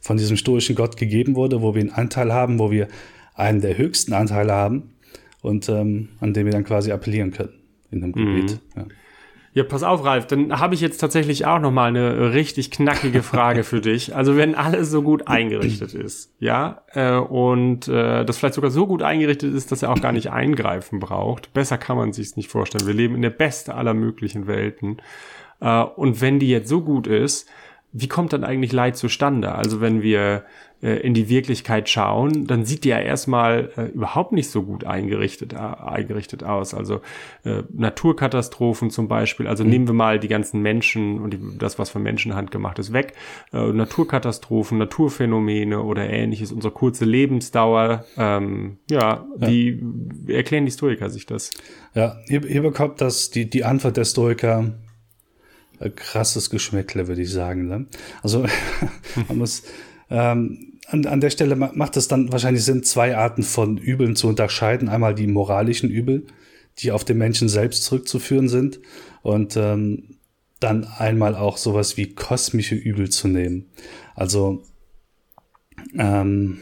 [0.00, 2.88] von diesem stoischen Gott gegeben wurde, wo wir einen Anteil haben, wo wir
[3.34, 4.94] einen der höchsten Anteile haben
[5.42, 7.54] und ähm, an dem wir dann quasi appellieren können
[7.90, 8.52] in einem Gebet.
[8.52, 8.80] Mhm.
[8.80, 8.86] Ja.
[9.56, 13.22] Ja, pass auf, Ralf, dann habe ich jetzt tatsächlich auch noch mal eine richtig knackige
[13.22, 14.14] Frage für dich.
[14.14, 18.86] Also wenn alles so gut eingerichtet ist, ja, äh, und äh, das vielleicht sogar so
[18.86, 22.50] gut eingerichtet ist, dass er auch gar nicht eingreifen braucht, besser kann man sich's nicht
[22.50, 22.86] vorstellen.
[22.86, 24.98] Wir leben in der beste aller möglichen Welten.
[25.62, 27.48] Äh, und wenn die jetzt so gut ist,
[27.98, 29.54] wie kommt dann eigentlich Leid zustande?
[29.54, 30.44] Also wenn wir
[30.82, 34.84] äh, in die Wirklichkeit schauen, dann sieht die ja erstmal äh, überhaupt nicht so gut
[34.84, 36.74] eingerichtet, äh, eingerichtet aus.
[36.74, 37.00] Also
[37.44, 39.70] äh, Naturkatastrophen zum Beispiel, also mhm.
[39.70, 43.14] nehmen wir mal die ganzen Menschen und die, das, was von Menschenhand gemacht ist, weg.
[43.54, 48.04] Äh, Naturkatastrophen, Naturphänomene oder ähnliches, unsere kurze Lebensdauer.
[48.18, 49.82] Ähm, ja, ja, wie,
[50.28, 51.52] erklären die Historiker sich das?
[51.94, 54.74] Ja, hier, hier bekommt das die, die Antwort der Stoiker
[55.94, 57.66] krasses Geschmäckle, würde ich sagen.
[57.68, 57.86] Ne?
[58.22, 58.46] Also
[59.28, 59.62] man muss
[60.10, 64.28] ähm, an, an der Stelle macht es dann wahrscheinlich Sinn, zwei Arten von Übeln zu
[64.28, 64.88] unterscheiden.
[64.88, 66.26] Einmal die moralischen Übel,
[66.78, 68.80] die auf den Menschen selbst zurückzuführen sind,
[69.22, 70.16] und ähm,
[70.60, 73.66] dann einmal auch sowas wie kosmische Übel zu nehmen.
[74.14, 74.62] Also
[75.98, 76.58] ähm,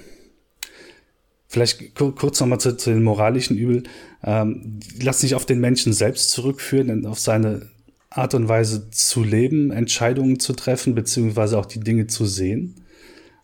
[1.46, 3.82] vielleicht kurz nochmal zu, zu den moralischen Übel.
[4.22, 7.70] Ähm, die lassen sich auf den Menschen selbst zurückführen, auf seine
[8.14, 12.76] Art und Weise zu leben, Entscheidungen zu treffen, beziehungsweise auch die Dinge zu sehen.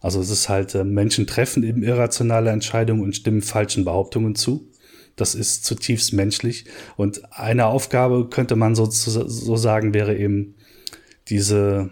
[0.00, 4.70] Also es ist halt, äh, Menschen treffen eben irrationale Entscheidungen und stimmen falschen Behauptungen zu.
[5.16, 6.66] Das ist zutiefst menschlich.
[6.96, 10.54] Und eine Aufgabe könnte man so, so sagen, wäre eben
[11.28, 11.90] diese,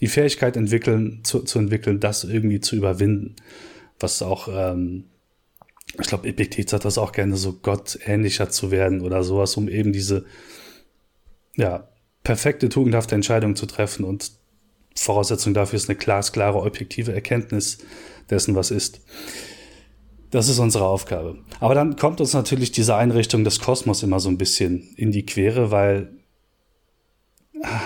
[0.00, 3.36] die Fähigkeit entwickeln, zu, zu entwickeln, das irgendwie zu überwinden.
[4.00, 5.04] Was auch, ähm,
[6.00, 9.92] ich glaube, Epiktet hat das auch gerne, so gottähnlicher zu werden oder sowas, um eben
[9.92, 10.24] diese,
[11.56, 11.88] ja,
[12.22, 14.32] perfekte, tugendhafte Entscheidung zu treffen und
[14.94, 17.78] Voraussetzung dafür ist eine glasklare, objektive Erkenntnis
[18.28, 19.00] dessen, was ist.
[20.30, 21.38] Das ist unsere Aufgabe.
[21.58, 25.26] Aber dann kommt uns natürlich diese Einrichtung des Kosmos immer so ein bisschen in die
[25.26, 26.12] Quere, weil
[27.62, 27.80] ah,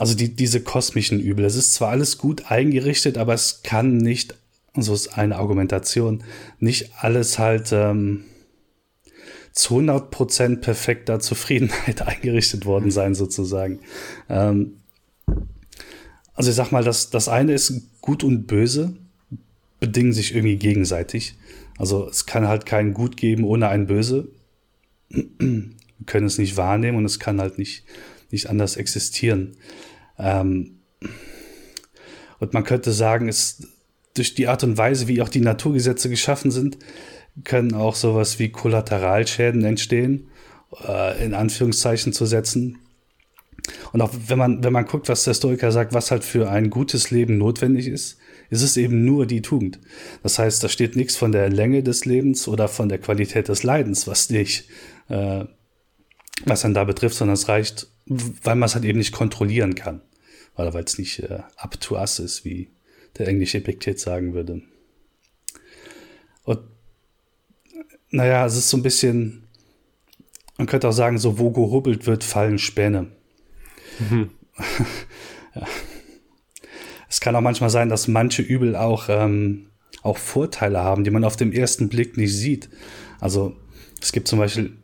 [0.00, 4.34] also die, diese kosmischen Übel, es ist zwar alles gut eingerichtet, aber es kann nicht,
[4.74, 6.24] so ist eine Argumentation,
[6.58, 8.24] nicht alles halt ähm,
[9.52, 13.80] zu 100% perfekter Zufriedenheit eingerichtet worden sein, sozusagen.
[14.28, 14.80] Ähm,
[16.34, 18.96] also ich sag mal, das, das eine ist gut und böse,
[19.78, 21.34] bedingen sich irgendwie gegenseitig.
[21.78, 24.28] Also es kann halt kein Gut geben ohne ein Böse.
[25.08, 27.84] Wir können es nicht wahrnehmen und es kann halt nicht,
[28.30, 29.56] nicht anders existieren.
[30.18, 30.80] Ähm
[32.38, 33.66] und man könnte sagen, es
[34.14, 36.78] durch die Art und Weise, wie auch die Naturgesetze geschaffen sind,
[37.44, 40.28] können auch sowas wie Kollateralschäden entstehen,
[40.86, 42.78] äh, in Anführungszeichen zu setzen.
[43.92, 46.70] Und auch wenn man, wenn man guckt, was der Historiker sagt, was halt für ein
[46.70, 49.78] gutes Leben notwendig ist, ist es eben nur die Tugend.
[50.22, 53.62] Das heißt, da steht nichts von der Länge des Lebens oder von der Qualität des
[53.62, 54.68] Leidens, was dich,
[55.08, 55.44] äh,
[56.44, 60.02] was dann da betrifft, sondern es reicht, weil man es halt eben nicht kontrollieren kann.
[60.56, 62.70] Oder weil es nicht äh, up to us ist, wie
[63.18, 64.62] der englische Epiktet sagen würde.
[66.44, 66.60] Und
[68.10, 69.44] naja, es ist so ein bisschen,
[70.58, 73.06] man könnte auch sagen, so wo gehubbelt wird, fallen Späne.
[73.98, 74.30] Mhm.
[75.54, 75.66] ja.
[77.08, 79.66] Es kann auch manchmal sein, dass manche Übel auch, ähm,
[80.02, 82.68] auch Vorteile haben, die man auf den ersten Blick nicht sieht.
[83.20, 83.56] Also
[84.00, 84.76] es gibt zum Beispiel,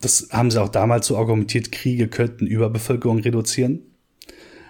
[0.00, 3.80] das haben sie auch damals so argumentiert, Kriege könnten Überbevölkerung reduzieren.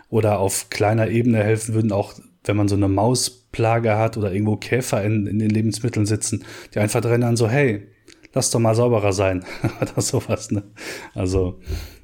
[0.09, 2.15] Oder auf kleiner Ebene helfen würden auch,
[2.45, 6.79] wenn man so eine Mausplage hat oder irgendwo Käfer in, in den Lebensmitteln sitzen, die
[6.79, 7.89] einfach erinnern so, hey,
[8.35, 9.45] lass doch mal sauberer sein
[9.81, 10.51] oder sowas.
[10.51, 10.65] Ne?
[11.15, 11.61] Also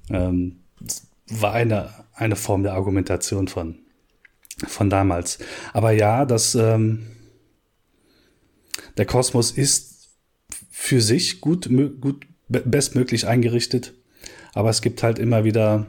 [0.08, 0.60] ähm,
[1.28, 3.78] war eine, eine Form der Argumentation von,
[4.66, 5.38] von damals.
[5.72, 7.06] Aber ja, das, ähm,
[8.96, 10.10] der Kosmos ist
[10.70, 11.68] für sich gut,
[12.00, 13.94] gut bestmöglich eingerichtet,
[14.54, 15.86] aber es gibt halt immer wieder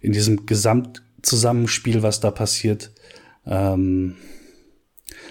[0.00, 2.92] in diesem Gesamtzusammenspiel, was da passiert,
[3.46, 4.16] ähm,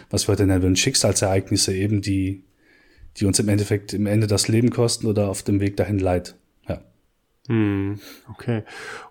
[0.10, 2.43] was wir heute nennen Schicksalsereignisse eben, die,
[3.18, 6.36] die uns im Endeffekt im Ende das Leben kosten oder auf dem Weg dahin Leid.
[7.48, 8.00] Hm,
[8.30, 8.64] okay.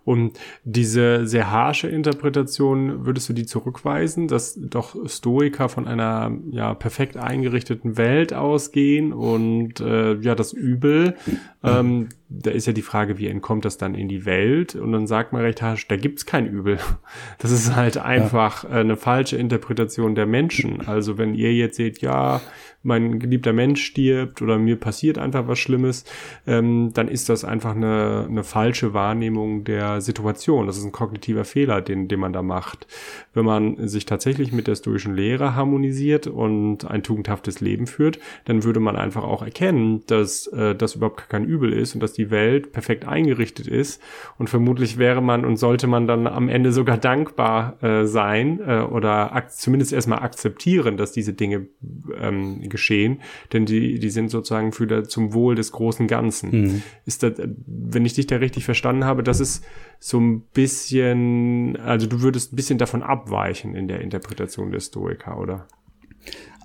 [0.05, 6.75] Und diese sehr harsche Interpretation, würdest du die zurückweisen, dass doch Stoiker von einer ja
[6.75, 11.15] perfekt eingerichteten Welt ausgehen und äh, ja das Übel,
[11.63, 14.75] ähm, da ist ja die Frage, wie entkommt das dann in die Welt?
[14.75, 16.79] Und dann sagt man recht harsch, da gibt's kein Übel.
[17.39, 18.71] Das ist halt einfach ja.
[18.71, 20.87] eine falsche Interpretation der Menschen.
[20.87, 22.41] Also wenn ihr jetzt seht, ja,
[22.83, 26.05] mein geliebter Mensch stirbt oder mir passiert einfach was Schlimmes,
[26.47, 30.67] ähm, dann ist das einfach eine, eine falsche Wahrnehmung der Situation.
[30.67, 32.87] Das ist ein kognitiver Fehler, den, den man da macht.
[33.35, 38.65] Wenn man sich tatsächlich mit der stoischen Lehre harmonisiert und ein tugendhaftes Leben führt, dann
[38.65, 42.31] würde man einfach auch erkennen, dass äh, das überhaupt kein Übel ist und dass die
[42.31, 44.01] Welt perfekt eingerichtet ist.
[44.39, 48.81] Und vermutlich wäre man und sollte man dann am Ende sogar dankbar äh, sein äh,
[48.81, 51.67] oder zumindest erstmal akzeptieren, dass diese Dinge
[52.19, 53.21] ähm, geschehen,
[53.53, 56.51] denn die, die sind sozusagen für zum Wohl des großen Ganzen.
[56.51, 56.83] Mhm.
[57.07, 57.35] Ist das,
[57.67, 59.65] wenn ich dich da richtig verstanden habe, das ist
[60.01, 65.39] so ein bisschen, also du würdest ein bisschen davon abweichen in der Interpretation der Stoiker,
[65.39, 65.69] oder?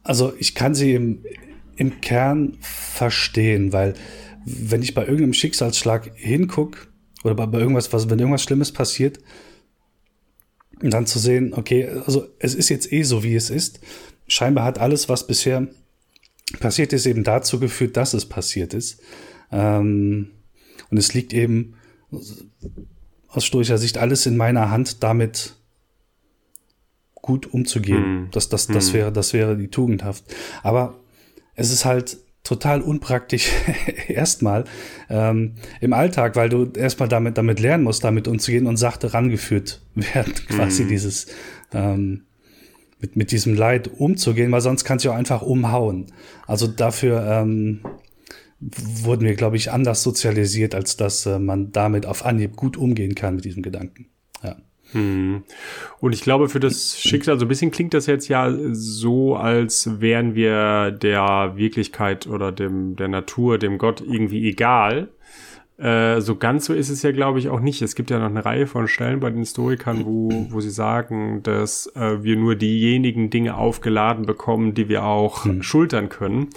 [0.03, 1.23] Also ich kann sie im,
[1.75, 3.93] im Kern verstehen, weil
[4.45, 6.91] wenn ich bei irgendeinem Schicksalsschlag hinguck
[7.23, 9.19] oder bei, bei irgendwas, was, wenn irgendwas Schlimmes passiert,
[10.81, 13.79] und dann zu sehen, okay, also es ist jetzt eh so, wie es ist.
[14.27, 15.67] Scheinbar hat alles, was bisher
[16.59, 19.01] passiert ist, eben dazu geführt, dass es passiert ist.
[19.51, 20.31] Ähm,
[20.89, 21.75] und es liegt eben
[23.37, 25.55] aus stoischer Sicht alles in meiner Hand, damit
[27.15, 28.21] gut umzugehen.
[28.21, 28.27] Mhm.
[28.31, 28.93] Das, das, das, mhm.
[28.93, 30.23] wäre, das wäre die Tugendhaft.
[30.63, 30.95] Aber
[31.55, 33.51] es ist halt total unpraktisch
[34.07, 34.63] erstmal
[35.09, 39.81] ähm, im Alltag, weil du erstmal damit, damit lernen musst, damit umzugehen und sachte rangeführt
[39.95, 40.87] werden, quasi mhm.
[40.87, 41.27] dieses
[41.73, 42.23] ähm,
[42.99, 46.07] mit, mit diesem Leid umzugehen, weil sonst kannst du auch einfach umhauen.
[46.47, 47.81] Also dafür ähm,
[48.59, 53.15] wurden wir, glaube ich, anders sozialisiert, als dass äh, man damit auf Anhieb gut umgehen
[53.15, 54.07] kann mit diesem Gedanken.
[54.43, 54.55] Ja.
[54.93, 55.43] Hm.
[55.99, 59.99] Und ich glaube, für das Schicksal, so ein bisschen klingt das jetzt ja so, als
[59.99, 65.09] wären wir der Wirklichkeit oder dem, der Natur, dem Gott irgendwie egal.
[65.77, 67.83] Äh, so ganz so ist es ja, glaube ich, auch nicht.
[67.83, 71.43] Es gibt ja noch eine Reihe von Stellen bei den Historikern, wo, wo sie sagen,
[71.43, 75.61] dass äh, wir nur diejenigen Dinge aufgeladen bekommen, die wir auch hm.
[75.61, 76.47] schultern können.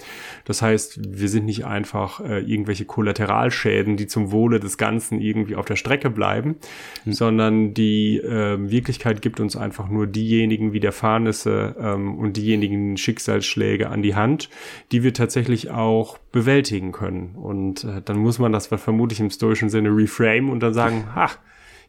[0.45, 5.55] Das heißt, wir sind nicht einfach äh, irgendwelche Kollateralschäden, die zum Wohle des Ganzen irgendwie
[5.55, 6.55] auf der Strecke bleiben,
[7.03, 7.13] hm.
[7.13, 14.01] sondern die äh, Wirklichkeit gibt uns einfach nur diejenigen Widerfahrnisse ähm, und diejenigen Schicksalsschläge an
[14.01, 14.49] die Hand,
[14.91, 17.35] die wir tatsächlich auch bewältigen können.
[17.35, 21.37] Und äh, dann muss man das vermutlich im stoischen Sinne reframe und dann sagen, ach,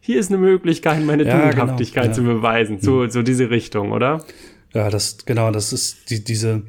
[0.01, 2.15] hier ist eine Möglichkeit, meine ja, Tugendhaftigkeit genau, ja.
[2.15, 2.81] zu beweisen.
[2.81, 4.25] So, so diese Richtung, oder?
[4.75, 6.63] Ja, das, genau, das ist die, diese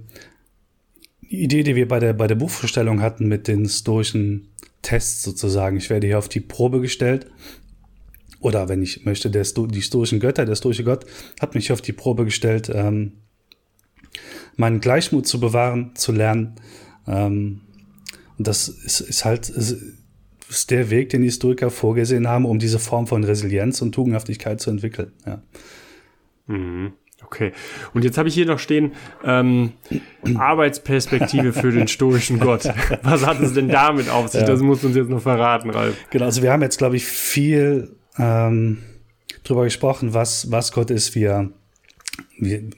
[1.22, 4.50] Idee, die wir bei der, bei der Buchvorstellung hatten mit den stoischen
[4.82, 5.78] Tests sozusagen.
[5.78, 7.28] Ich werde hier auf die Probe gestellt.
[8.40, 11.06] Oder wenn ich möchte, der die stoischen Götter, der stoische Gott
[11.40, 13.14] hat mich auf die Probe gestellt, ähm,
[14.58, 16.56] meinen Gleichmut zu bewahren, zu lernen,
[17.08, 17.62] ähm,
[18.38, 19.78] und das ist, ist halt ist,
[20.54, 24.60] ist der Weg, den die Historiker vorgesehen haben, um diese Form von Resilienz und Tugendhaftigkeit
[24.62, 25.12] zu entwickeln.
[25.26, 25.42] Ja.
[26.48, 26.94] Mhm.
[27.26, 27.52] Okay.
[27.94, 28.92] Und jetzt habe ich hier noch stehen,
[29.24, 29.72] ähm,
[30.36, 32.66] Arbeitsperspektive für den stoischen Gott.
[33.04, 34.42] Was hat es denn damit auf sich?
[34.42, 34.48] Ja.
[34.48, 35.96] Das muss uns jetzt noch verraten, Ralf.
[36.12, 38.80] Genau, also wir haben jetzt, glaube ich, viel ähm,
[39.44, 41.50] drüber gesprochen, was, was Gott ist, wie er,
[42.38, 42.70] wie,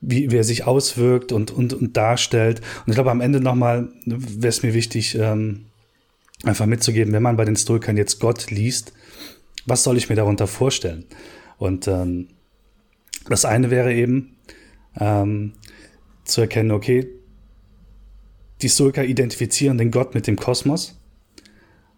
[0.00, 2.60] wie, wie er sich auswirkt und, und, und darstellt.
[2.84, 5.66] Und ich glaube, am Ende nochmal wäre es mir wichtig, ähm,
[6.44, 8.92] einfach mitzugeben, wenn man bei den Stoikern jetzt Gott liest,
[9.66, 11.04] was soll ich mir darunter vorstellen?
[11.58, 12.28] Und ähm,
[13.28, 14.36] das eine wäre eben
[14.98, 15.52] ähm,
[16.24, 17.08] zu erkennen, okay,
[18.60, 20.98] die Stoiker identifizieren den Gott mit dem Kosmos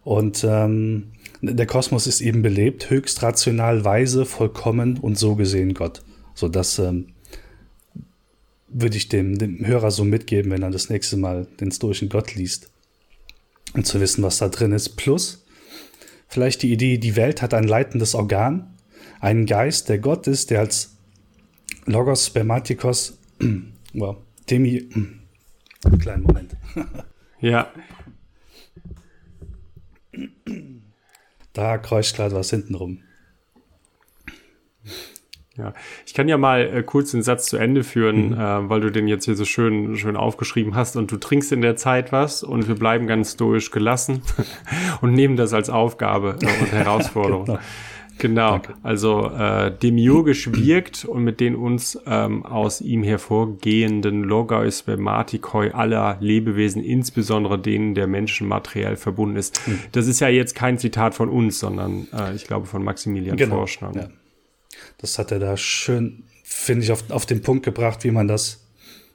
[0.03, 6.03] und ähm, der Kosmos ist eben belebt, höchst rational, weise, vollkommen und so gesehen Gott.
[6.33, 7.07] So dass ähm,
[8.67, 12.35] würde ich dem, dem Hörer so mitgeben, wenn er das nächste Mal den stoischen Gott
[12.35, 12.69] liest.
[13.75, 14.95] Und zu wissen, was da drin ist.
[14.95, 15.45] Plus
[16.27, 18.73] vielleicht die Idee, die Welt hat ein leitendes Organ,
[19.19, 20.95] einen Geist, der Gott ist, der als
[21.85, 23.17] Logos Spermatikos,
[23.93, 24.17] wow,
[24.49, 24.89] Demi,
[25.99, 26.55] kleinen Moment.
[27.41, 27.71] Ja.
[31.53, 33.01] Da kreucht gerade was hinten rum.
[35.57, 35.73] Ja,
[36.05, 38.33] ich kann ja mal äh, kurz den Satz zu Ende führen, mhm.
[38.33, 41.61] äh, weil du den jetzt hier so schön, schön aufgeschrieben hast und du trinkst in
[41.61, 44.21] der Zeit was und wir bleiben ganz stoisch gelassen
[45.01, 47.45] und nehmen das als Aufgabe äh, und Herausforderung.
[47.45, 47.59] genau.
[48.17, 48.75] Genau, Danke.
[48.81, 56.15] also äh, demiurgisch wirkt und mit den uns ähm, aus ihm hervorgehenden Logos Spermatikoi aller
[56.21, 59.67] Lebewesen, insbesondere denen der Menschen materiell verbunden ist.
[59.67, 59.79] Mhm.
[59.91, 63.57] Das ist ja jetzt kein Zitat von uns, sondern äh, ich glaube von Maximilian genau.
[63.57, 63.91] Forschner.
[63.93, 64.07] Ja.
[64.97, 68.65] Das hat er da schön, finde ich, auf, auf den Punkt gebracht, wie man das,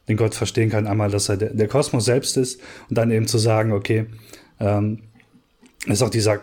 [0.08, 0.86] den Gott verstehen kann.
[0.86, 4.06] Einmal, dass er der, der Kosmos selbst ist und dann eben zu sagen, okay,
[4.58, 5.02] ähm,
[5.86, 6.40] ist auch dieser,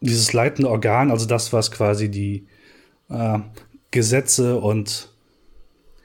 [0.00, 2.46] dieses leitende Organ, also das, was quasi die
[3.08, 3.38] äh,
[3.90, 5.14] Gesetze und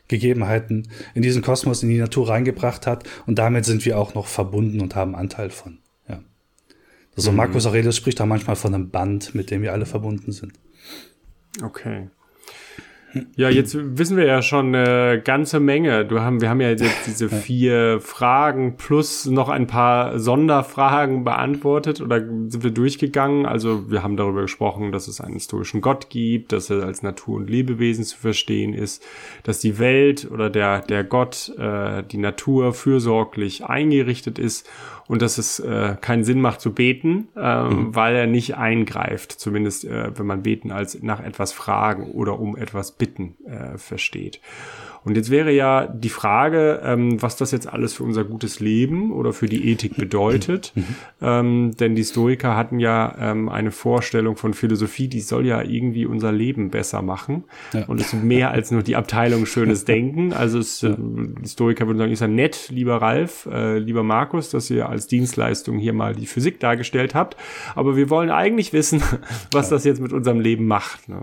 [0.07, 3.07] Gegebenheiten in diesen Kosmos, in die Natur reingebracht hat.
[3.26, 5.78] Und damit sind wir auch noch verbunden und haben Anteil von.
[6.07, 6.22] Ja.
[7.15, 7.38] Also mhm.
[7.38, 10.53] Markus Aurelius spricht da manchmal von einem Band, mit dem wir alle verbunden sind.
[11.63, 12.09] Okay.
[13.36, 16.05] Ja, jetzt wissen wir ja schon eine ganze Menge.
[16.05, 22.01] Du haben, wir haben ja jetzt diese vier Fragen plus noch ein paar Sonderfragen beantwortet
[22.01, 23.45] oder sind wir durchgegangen.
[23.45, 27.38] Also wir haben darüber gesprochen, dass es einen historischen Gott gibt, dass er als Natur
[27.38, 29.03] und Lebewesen zu verstehen ist,
[29.43, 34.68] dass die Welt oder der, der Gott, äh, die Natur fürsorglich eingerichtet ist
[35.10, 37.95] und dass es äh, keinen Sinn macht zu beten, äh, mhm.
[37.95, 42.55] weil er nicht eingreift, zumindest äh, wenn man beten als nach etwas fragen oder um
[42.55, 44.39] etwas bitten äh, versteht.
[45.04, 49.12] Und jetzt wäre ja die Frage, ähm, was das jetzt alles für unser gutes Leben
[49.14, 50.74] oder für die Ethik bedeutet.
[50.80, 50.86] Mhm.
[51.22, 56.06] Ähm, denn die Stoiker hatten ja ähm, eine Vorstellung von Philosophie, die soll ja irgendwie
[56.06, 57.45] unser Leben besser machen.
[57.74, 57.86] Ja.
[57.86, 60.34] Und es ist mehr als nur die Abteilung schönes Denken.
[60.34, 60.95] Also es, ja.
[60.97, 65.08] die Stoiker würden sagen, ist ja nett, lieber Ralf, äh, lieber Markus, dass ihr als
[65.08, 67.38] Dienstleistung hier mal die Physik dargestellt habt.
[67.76, 69.02] Aber wir wollen eigentlich wissen,
[69.52, 69.76] was ja.
[69.78, 71.10] das jetzt mit unserem Leben macht.
[71.10, 71.22] Ne?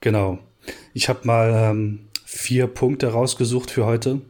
[0.00, 0.38] Genau.
[0.94, 4.20] Ich habe mal ähm, vier Punkte rausgesucht für heute,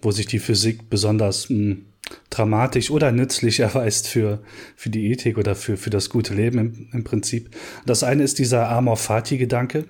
[0.00, 1.86] wo sich die Physik besonders mh, hm,
[2.30, 4.42] dramatisch oder nützlich erweist für,
[4.76, 7.50] für die Ethik oder für, für das gute Leben im, im Prinzip.
[7.86, 9.86] Das eine ist dieser Amor Fati-Gedanke,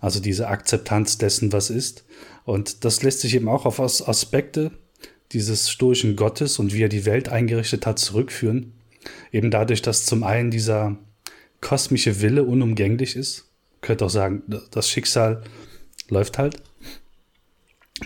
[0.00, 2.04] also diese Akzeptanz dessen, was ist.
[2.44, 4.72] Und das lässt sich eben auch auf Aspekte
[5.32, 8.72] dieses stoischen Gottes und wie er die Welt eingerichtet hat, zurückführen.
[9.32, 10.96] Eben dadurch, dass zum einen dieser
[11.60, 13.49] kosmische Wille unumgänglich ist.
[13.80, 15.42] Könnte auch sagen, das Schicksal
[16.08, 16.62] läuft halt.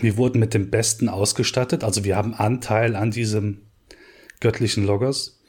[0.01, 3.61] Wir wurden mit dem Besten ausgestattet, also wir haben Anteil an diesem
[4.41, 5.39] göttlichen Logos.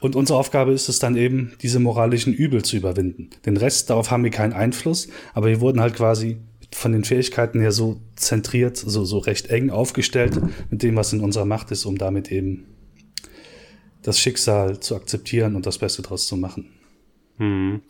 [0.00, 3.30] Und unsere Aufgabe ist es dann eben, diese moralischen Übel zu überwinden.
[3.44, 6.38] Den Rest, darauf haben wir keinen Einfluss, aber wir wurden halt quasi
[6.72, 10.40] von den Fähigkeiten her so zentriert, so, so recht eng aufgestellt
[10.70, 12.66] mit dem, was in unserer Macht ist, um damit eben
[14.02, 16.70] das Schicksal zu akzeptieren und das Beste daraus zu machen.
[17.40, 17.80] Hm.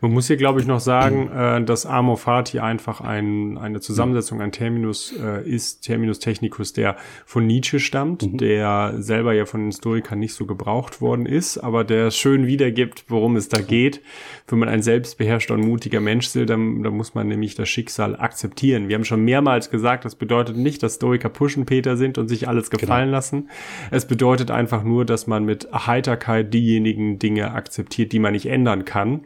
[0.00, 4.40] Man muss hier, glaube ich, noch sagen, äh, dass Amor Fati einfach ein, eine Zusammensetzung,
[4.40, 6.96] ein Terminus äh, ist, Terminus technicus, der
[7.26, 8.38] von Nietzsche stammt, mhm.
[8.38, 13.04] der selber ja von den Historikern nicht so gebraucht worden ist, aber der schön wiedergibt,
[13.08, 14.00] worum es da geht.
[14.48, 18.16] Wenn man ein selbstbeherrschter und mutiger Mensch will, dann, dann muss man nämlich das Schicksal
[18.16, 18.88] akzeptieren.
[18.88, 22.70] Wir haben schon mehrmals gesagt, das bedeutet nicht, dass Stoiker Puschenpeter sind und sich alles
[22.70, 23.16] gefallen genau.
[23.18, 23.50] lassen.
[23.90, 28.86] Es bedeutet einfach nur, dass man mit Heiterkeit diejenigen Dinge akzeptiert, die man nicht ändern
[28.86, 29.22] kann kann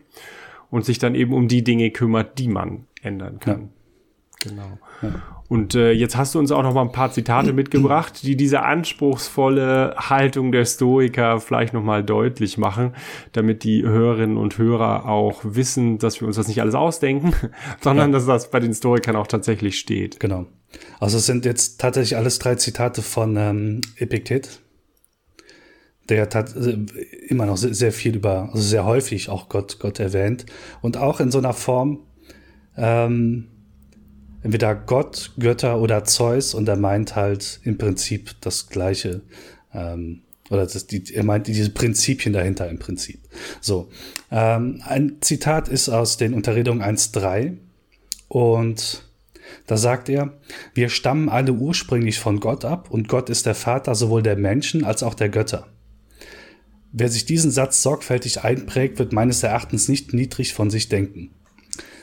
[0.71, 3.61] und sich dann eben um die Dinge kümmert, die man ändern kann.
[3.61, 3.69] Ja.
[4.41, 4.79] Genau.
[5.03, 5.11] Ja.
[5.49, 8.63] Und äh, jetzt hast du uns auch noch mal ein paar Zitate mitgebracht, die diese
[8.63, 12.95] anspruchsvolle Haltung der Stoiker vielleicht noch mal deutlich machen,
[13.33, 17.33] damit die Hörerinnen und Hörer auch wissen, dass wir uns das nicht alles ausdenken,
[17.81, 18.13] sondern ja.
[18.19, 20.21] dass das bei den Stoikern auch tatsächlich steht.
[20.21, 20.47] Genau.
[21.01, 24.61] Also es sind jetzt tatsächlich alles drei Zitate von ähm, Epiktet,
[26.09, 26.79] der hat äh,
[27.29, 30.47] immer noch sehr viel über, also sehr häufig auch Gott, Gott erwähnt.
[30.81, 32.01] Und auch in so einer Form,
[32.77, 33.49] ähm,
[34.43, 39.23] entweder Gott, Götter oder Zeus und er meint halt im Prinzip das Gleiche.
[39.75, 43.21] Ähm, oder das, die, er meint diese Prinzipien dahinter im Prinzip.
[43.61, 43.91] So,
[44.31, 47.59] ähm, ein Zitat ist aus den Unterredungen 1.3
[48.29, 49.05] und
[49.67, 50.33] da sagt er,
[50.73, 54.85] wir stammen alle ursprünglich von Gott ab und Gott ist der Vater sowohl der Menschen
[54.85, 55.67] als auch der Götter.
[56.93, 61.31] Wer sich diesen Satz sorgfältig einprägt, wird meines Erachtens nicht niedrig von sich denken.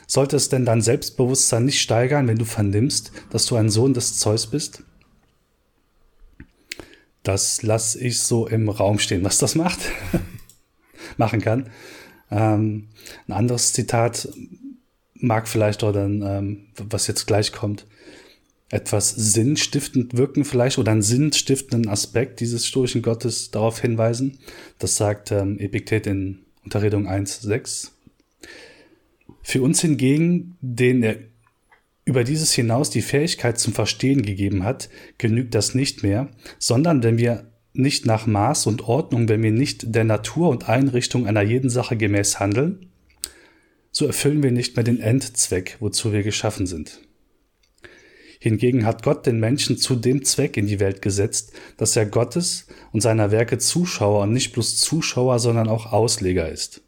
[0.07, 4.19] Sollte es denn dein Selbstbewusstsein nicht steigern, wenn du vernimmst, dass du ein Sohn des
[4.19, 4.83] Zeus bist?
[7.23, 9.79] Das lasse ich so im Raum stehen, was das macht,
[11.17, 11.71] machen kann.
[12.29, 12.89] Ähm,
[13.27, 14.29] ein anderes Zitat
[15.15, 17.87] mag vielleicht oder ähm, was jetzt gleich kommt.
[18.69, 24.39] Etwas sinnstiftend wirken vielleicht oder einen sinnstiftenden Aspekt dieses stoischen Gottes darauf hinweisen.
[24.79, 27.91] Das sagt ähm, Epiktet in Unterredung 1.6.
[29.43, 31.17] Für uns hingegen, den er
[32.05, 37.17] über dieses hinaus die Fähigkeit zum Verstehen gegeben hat, genügt das nicht mehr, sondern wenn
[37.17, 41.69] wir nicht nach Maß und Ordnung, wenn wir nicht der Natur und Einrichtung einer jeden
[41.69, 42.87] Sache gemäß handeln,
[43.91, 46.99] so erfüllen wir nicht mehr den Endzweck, wozu wir geschaffen sind.
[48.45, 52.67] Hingegen hat Gott den Menschen zu dem Zweck in die Welt gesetzt, dass er Gottes
[52.91, 56.83] und seiner Werke Zuschauer und nicht bloß Zuschauer, sondern auch Ausleger ist.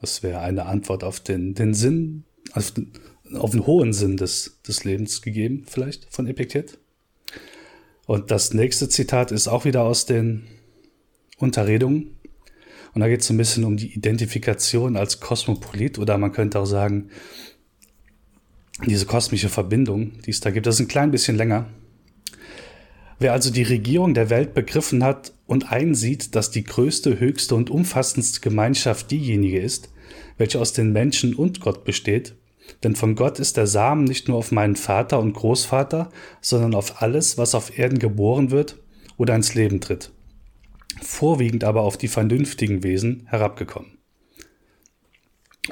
[0.00, 2.24] Das wäre eine Antwort auf den, den Sinn,
[2.54, 2.92] auf den,
[3.34, 6.78] auf den hohen Sinn des, des Lebens gegeben, vielleicht von Epiktet.
[8.06, 10.46] Und das nächste Zitat ist auch wieder aus den
[11.36, 12.16] Unterredungen.
[12.94, 16.64] Und da geht es ein bisschen um die Identifikation als Kosmopolit oder man könnte auch
[16.64, 17.10] sagen,
[18.86, 20.66] diese kosmische Verbindung, die es da gibt.
[20.66, 21.66] Das ist ein klein bisschen länger.
[23.18, 27.68] Wer also die Regierung der Welt begriffen hat und einsieht, dass die größte, höchste und
[27.68, 29.90] umfassendste Gemeinschaft diejenige ist,
[30.38, 32.34] welche aus den Menschen und Gott besteht,
[32.82, 36.10] denn von Gott ist der Samen nicht nur auf meinen Vater und Großvater,
[36.40, 38.78] sondern auf alles, was auf Erden geboren wird
[39.18, 40.12] oder ins Leben tritt,
[41.02, 43.99] vorwiegend aber auf die vernünftigen Wesen herabgekommen.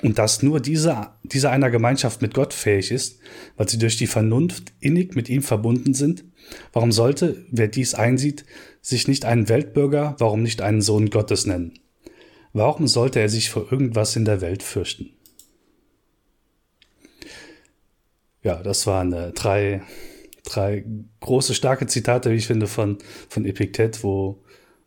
[0.02, 3.20] Und dass nur diese, diese einer Gemeinschaft mit Gott fähig ist,
[3.56, 6.24] weil sie durch die Vernunft innig mit ihm verbunden sind,
[6.72, 8.44] warum sollte, wer dies einsieht,
[8.80, 11.74] sich nicht einen Weltbürger, warum nicht einen Sohn Gottes nennen?
[12.52, 15.10] Warum sollte er sich vor irgendwas in der Welt fürchten?
[18.42, 19.82] Ja, das waren äh, drei,
[20.44, 20.84] drei
[21.20, 24.42] große, starke Zitate, wie ich finde, von, von Epiktet, wo,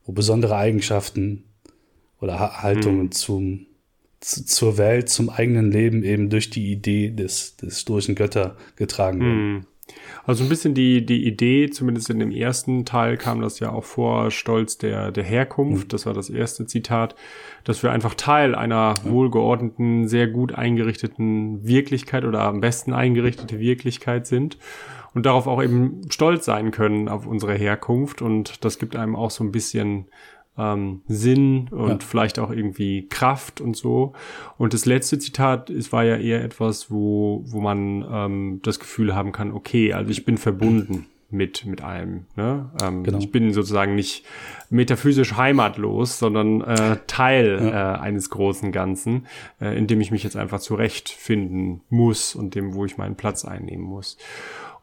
[0.06, 1.44] wo besondere Eigenschaften
[2.20, 3.12] oder Haltungen mhm.
[3.12, 3.68] zum,
[4.22, 9.20] zu, zur Welt, zum eigenen Leben eben durch die Idee des, des stoischen Götter getragen
[9.20, 9.54] werden.
[9.54, 9.66] Mhm.
[10.24, 13.84] Also ein bisschen die, die Idee, zumindest in dem ersten Teil kam das ja auch
[13.84, 15.90] vor, Stolz der, der Herkunft, mhm.
[15.90, 17.16] das war das erste Zitat,
[17.64, 24.28] dass wir einfach Teil einer wohlgeordneten, sehr gut eingerichteten Wirklichkeit oder am besten eingerichtete Wirklichkeit
[24.28, 24.58] sind
[25.14, 29.32] und darauf auch eben stolz sein können auf unsere Herkunft und das gibt einem auch
[29.32, 30.06] so ein bisschen
[30.58, 32.08] ähm, Sinn und ja.
[32.08, 34.14] vielleicht auch irgendwie Kraft und so.
[34.58, 39.16] Und das letzte Zitat es war ja eher etwas, wo, wo man ähm, das Gefühl
[39.16, 42.26] haben kann, okay, also ich bin verbunden mit, mit allem.
[42.36, 42.70] Ne?
[42.82, 43.18] Ähm, genau.
[43.18, 44.26] Ich bin sozusagen nicht
[44.70, 47.96] metaphysisch heimatlos, sondern äh, Teil ja.
[47.96, 49.28] äh, eines großen Ganzen,
[49.60, 53.46] äh, in dem ich mich jetzt einfach zurechtfinden muss und dem, wo ich meinen Platz
[53.46, 54.18] einnehmen muss.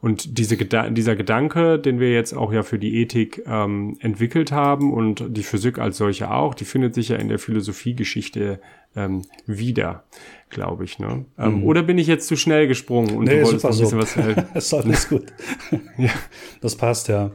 [0.01, 4.93] Und diese, dieser Gedanke, den wir jetzt auch ja für die Ethik ähm, entwickelt haben
[4.93, 8.61] und die Physik als solche auch, die findet sich ja in der Philosophiegeschichte
[8.95, 10.05] ähm, wieder,
[10.49, 10.99] glaube ich.
[10.99, 11.25] Ne?
[11.37, 11.63] Ähm, mhm.
[11.65, 14.35] Oder bin ich jetzt zu schnell gesprungen und nee, du wolltest noch ein bisschen so.
[14.37, 14.53] was...
[14.53, 15.25] das ist alles gut.
[15.97, 16.13] ja.
[16.61, 17.31] Das passt, ja.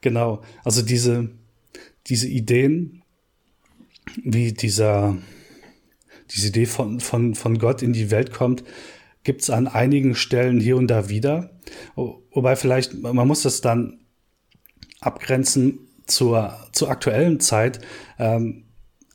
[0.00, 0.42] Genau.
[0.64, 1.30] Also diese,
[2.08, 3.02] diese Ideen,
[4.24, 5.16] wie dieser,
[6.32, 8.64] diese Idee von, von, von Gott in die Welt kommt,
[9.22, 11.50] gibt es an einigen Stellen hier und da wieder.
[11.94, 14.00] Wobei vielleicht, man muss das dann
[15.00, 17.80] abgrenzen zur, zur aktuellen Zeit.
[18.18, 18.64] Ähm,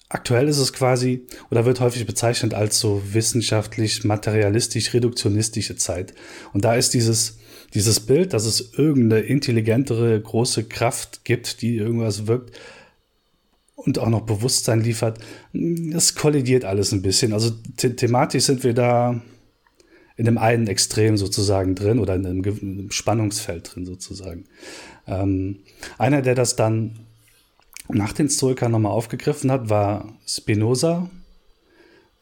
[0.09, 6.13] aktuell ist es quasi oder wird häufig bezeichnet als so wissenschaftlich, materialistisch, reduktionistische Zeit.
[6.53, 7.39] Und da ist dieses,
[7.73, 12.57] dieses Bild, dass es irgendeine intelligentere, große Kraft gibt, die irgendwas wirkt
[13.75, 15.19] und auch noch Bewusstsein liefert,
[15.53, 17.33] das kollidiert alles ein bisschen.
[17.33, 19.21] Also the thematisch sind wir da
[20.17, 24.45] in dem einen Extrem sozusagen drin oder in einem, in einem Spannungsfeld drin sozusagen.
[25.07, 25.59] Ähm,
[25.97, 26.99] einer, der das dann
[27.89, 31.09] nach den Stoikern nochmal aufgegriffen hat, war Spinoza,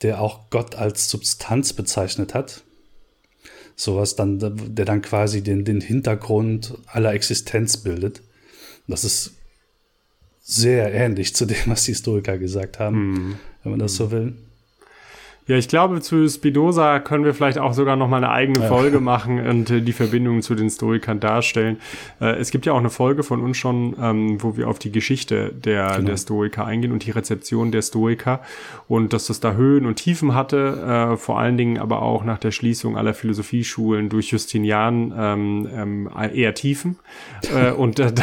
[0.02, 2.64] der auch Gott als Substanz bezeichnet hat.
[3.76, 8.22] Sowas dann, der dann quasi den, den Hintergrund aller Existenz bildet.
[8.88, 9.34] Das ist
[10.42, 13.40] sehr ähnlich zu dem, was die Stoiker gesagt haben, mm.
[13.64, 14.36] wenn man das so will.
[15.46, 19.02] Ja, ich glaube, zu Spinoza können wir vielleicht auch sogar noch mal eine eigene Folge
[19.02, 21.78] machen und äh, die Verbindungen zu den Stoikern darstellen.
[22.22, 24.92] Äh, es gibt ja auch eine Folge von uns schon, ähm, wo wir auf die
[24.92, 26.08] Geschichte der, genau.
[26.08, 28.40] der Stoiker eingehen und die Rezeption der Stoiker
[28.88, 32.38] und dass das da Höhen und Tiefen hatte, äh, vor allen Dingen aber auch nach
[32.38, 37.00] der Schließung aller Philosophieschulen durch Justinian ähm, ähm, eher Tiefen.
[37.54, 38.14] Äh, und äh,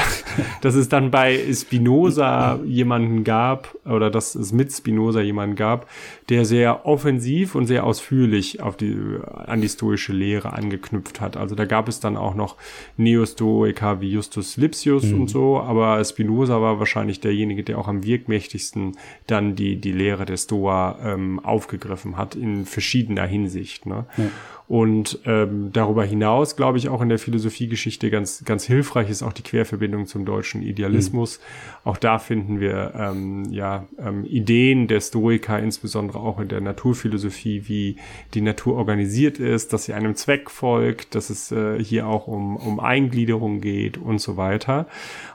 [0.62, 5.86] dass es dann bei Spinoza jemanden gab oder dass es mit Spinoza jemanden gab,
[6.30, 8.96] der sehr offensiv und sehr ausführlich auf die,
[9.26, 11.36] an die stoische Lehre angeknüpft hat.
[11.36, 12.56] Also da gab es dann auch noch
[12.96, 15.22] Neostoiker wie Justus Lipsius mhm.
[15.22, 18.96] und so, aber Spinoza war wahrscheinlich derjenige, der auch am wirkmächtigsten
[19.26, 23.86] dann die, die Lehre der Stoa ähm, aufgegriffen hat in verschiedener Hinsicht.
[23.86, 24.06] Ne?
[24.16, 24.24] Ja.
[24.70, 29.32] Und ähm, darüber hinaus, glaube ich, auch in der Philosophiegeschichte ganz, ganz hilfreich ist auch
[29.32, 31.40] die Querverbindung zum deutschen Idealismus.
[31.40, 31.90] Mhm.
[31.90, 37.64] Auch da finden wir ähm, ja ähm, Ideen der Stoiker, insbesondere auch in der Naturphilosophie,
[37.66, 37.96] wie
[38.32, 42.56] die Natur organisiert ist, dass sie einem Zweck folgt, dass es äh, hier auch um,
[42.56, 44.86] um Eingliederung geht und so weiter.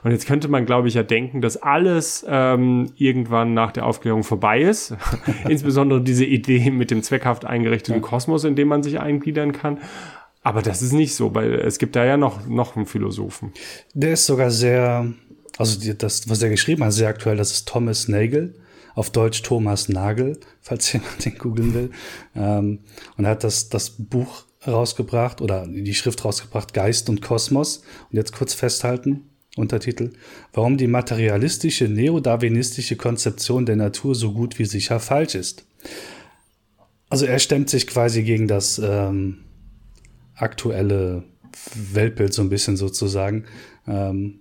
[0.02, 4.22] Und jetzt könnte man, glaube ich, ja denken, dass alles ähm, irgendwann nach der Aufklärung
[4.22, 4.96] vorbei ist.
[5.46, 8.08] Insbesondere diese Idee mit dem zweckhaft eingerichteten ja.
[8.08, 9.78] Kosmos, in dem man sich eingliedern kann.
[10.42, 13.52] Aber das ist nicht so, weil es gibt da ja noch, noch einen Philosophen.
[13.94, 15.12] Der ist sogar sehr,
[15.58, 18.54] also das, was er geschrieben hat, sehr aktuell, das ist Thomas Nagel,
[18.94, 21.90] auf Deutsch Thomas Nagel, falls jemand den googeln will.
[22.36, 22.78] Ähm,
[23.16, 27.82] und er hat das, das Buch rausgebracht oder die Schrift rausgebracht, Geist und Kosmos.
[28.10, 30.12] Und jetzt kurz festhalten, Untertitel,
[30.52, 35.64] warum die materialistische neodarwinistische Konzeption der Natur so gut wie sicher falsch ist.
[37.16, 39.38] Also er stemmt sich quasi gegen das ähm,
[40.34, 41.24] aktuelle
[41.74, 43.46] Weltbild so ein bisschen sozusagen.
[43.88, 44.40] Ähm,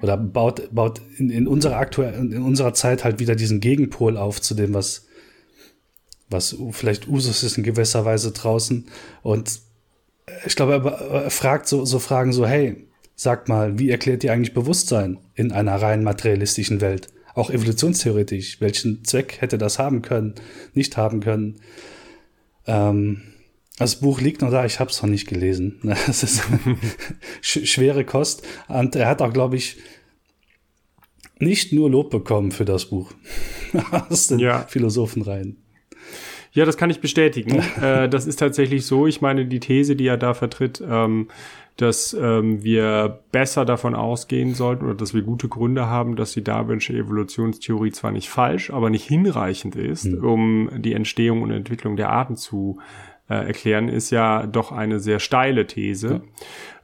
[0.00, 4.40] oder baut, baut in, in, unserer aktuellen, in unserer Zeit halt wieder diesen Gegenpol auf
[4.40, 5.06] zu dem, was,
[6.30, 8.86] was vielleicht Usus ist in gewisser Weise draußen.
[9.22, 9.58] Und
[10.46, 14.54] ich glaube, er, fragt so, so Fragen so, hey, Sagt mal, wie erklärt ihr eigentlich
[14.54, 17.08] Bewusstsein in einer rein materialistischen Welt?
[17.34, 18.60] Auch evolutionstheoretisch.
[18.60, 20.34] Welchen Zweck hätte das haben können,
[20.74, 21.60] nicht haben können?
[22.66, 23.22] Ähm,
[23.78, 25.80] das Buch liegt noch da, ich habe es noch nicht gelesen.
[26.06, 26.42] Das ist
[27.40, 28.42] schwere Kost.
[28.68, 29.78] Und er hat auch, glaube ich,
[31.38, 33.12] nicht nur Lob bekommen für das Buch
[33.90, 34.66] aus den ja.
[34.66, 35.61] Philosophenreihen.
[36.52, 37.62] Ja, das kann ich bestätigen.
[37.82, 39.06] äh, das ist tatsächlich so.
[39.06, 41.28] Ich meine, die These, die er da vertritt, ähm,
[41.78, 46.44] dass ähm, wir besser davon ausgehen sollten oder dass wir gute Gründe haben, dass die
[46.44, 50.24] Darwinsche Evolutionstheorie zwar nicht falsch, aber nicht hinreichend ist, mhm.
[50.24, 52.78] um die Entstehung und Entwicklung der Arten zu
[53.40, 56.08] äh, erklären, ist ja doch eine sehr steile These.
[56.08, 56.20] Ja.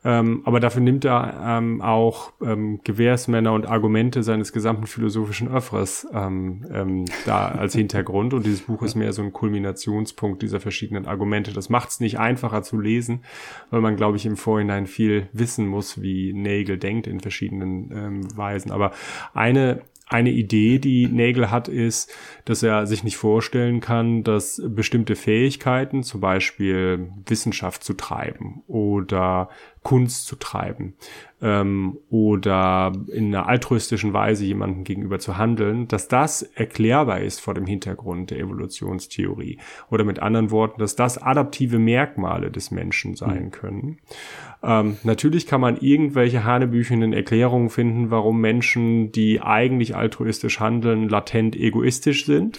[0.05, 6.07] Ähm, aber dafür nimmt er ähm, auch ähm, Gewährsmänner und Argumente seines gesamten philosophischen Öffres
[6.13, 8.33] ähm, ähm, da als Hintergrund.
[8.33, 11.53] Und dieses Buch ist mehr so ein Kulminationspunkt dieser verschiedenen Argumente.
[11.53, 13.23] Das macht es nicht einfacher zu lesen,
[13.71, 18.37] weil man, glaube ich, im Vorhinein viel wissen muss, wie Nagel denkt in verschiedenen ähm,
[18.37, 18.71] Weisen.
[18.71, 18.93] Aber
[19.35, 22.11] eine eine Idee, die Nägel hat, ist,
[22.45, 29.51] dass er sich nicht vorstellen kann, dass bestimmte Fähigkeiten, zum Beispiel Wissenschaft zu treiben oder
[29.83, 30.95] Kunst zu treiben
[31.41, 37.55] ähm, oder in einer altruistischen Weise jemandem gegenüber zu handeln, dass das erklärbar ist vor
[37.55, 39.59] dem Hintergrund der Evolutionstheorie.
[39.91, 43.51] Oder mit anderen Worten, dass das adaptive Merkmale des Menschen sein mhm.
[44.63, 51.55] Ähm, natürlich kann man irgendwelche hanebüchenden Erklärungen finden, warum Menschen, die eigentlich altruistisch handeln, latent
[51.55, 52.59] egoistisch sind.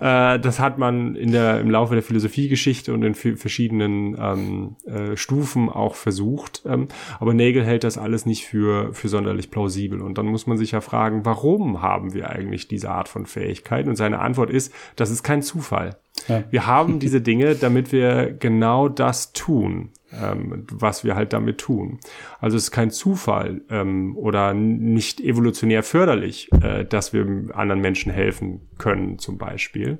[0.00, 5.16] Äh, das hat man in der, im Laufe der Philosophiegeschichte und in verschiedenen ähm, äh,
[5.16, 6.62] Stufen auch versucht.
[6.66, 6.88] Ähm,
[7.20, 10.00] aber Nagel hält das alles nicht für, für sonderlich plausibel.
[10.00, 13.90] Und dann muss man sich ja fragen, warum haben wir eigentlich diese Art von Fähigkeiten?
[13.90, 15.98] Und seine Antwort ist, das ist kein Zufall.
[16.28, 16.44] Ja.
[16.50, 21.98] Wir haben diese Dinge, damit wir genau das tun ähm, was wir halt damit tun.
[22.40, 28.12] Also es ist kein Zufall ähm, oder nicht evolutionär förderlich, äh, dass wir anderen Menschen
[28.12, 29.98] helfen können zum Beispiel,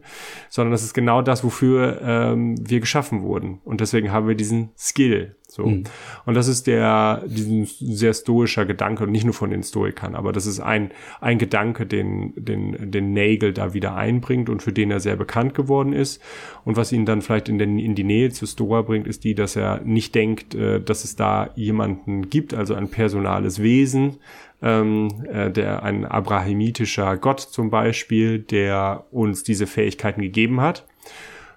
[0.49, 3.61] sondern das ist genau das, wofür ähm, wir geschaffen wurden.
[3.65, 5.67] Und deswegen haben wir diesen Skill, so.
[5.67, 5.85] Mhm.
[6.25, 10.33] Und das ist der, diesen sehr stoischer Gedanke, und nicht nur von den Stoikern, aber
[10.33, 10.91] das ist ein,
[11.21, 15.55] ein Gedanke, den, den, den Nagel da wieder einbringt und für den er sehr bekannt
[15.55, 16.23] geworden ist.
[16.65, 19.35] Und was ihn dann vielleicht in, den, in die Nähe zu Stoa bringt, ist die,
[19.35, 24.19] dass er nicht denkt, äh, dass es da jemanden gibt, also ein personales Wesen,
[24.63, 30.87] ähm, äh, der ein abrahamitischer Gott zum Beispiel, der uns diese Fähigkeiten gegeben hat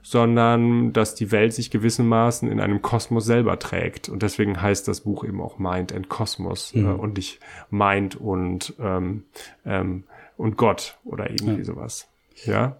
[0.01, 4.09] sondern dass die Welt sich gewissermaßen in einem Kosmos selber trägt.
[4.09, 6.85] Und deswegen heißt das Buch eben auch Mind and Kosmos mhm.
[6.85, 7.39] äh, und nicht
[7.69, 9.23] Mind und, ähm,
[9.65, 10.03] ähm,
[10.37, 11.65] und Gott oder irgendwie ja.
[11.65, 12.07] sowas.
[12.45, 12.77] Ja,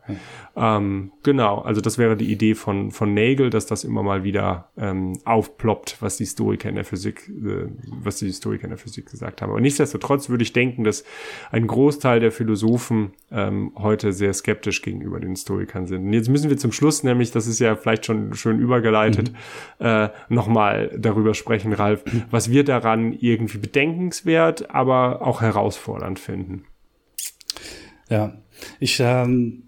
[0.56, 1.60] ähm, genau.
[1.60, 5.98] Also das wäre die Idee von von Nagel, dass das immer mal wieder ähm, aufploppt,
[6.00, 9.52] was die Historiker in der Physik, äh, was die Historiker in der Physik gesagt haben.
[9.52, 11.04] Aber nichtsdestotrotz würde ich denken, dass
[11.52, 16.06] ein Großteil der Philosophen ähm, heute sehr skeptisch gegenüber den Historikern sind.
[16.06, 19.32] Und jetzt müssen wir zum Schluss, nämlich, das ist ja vielleicht schon schön übergeleitet,
[19.80, 19.86] mhm.
[19.86, 26.66] äh, nochmal darüber sprechen, Ralf, was wir daran irgendwie bedenkenswert, aber auch herausfordernd finden.
[28.10, 28.34] Ja,
[28.80, 29.64] ich, ähm,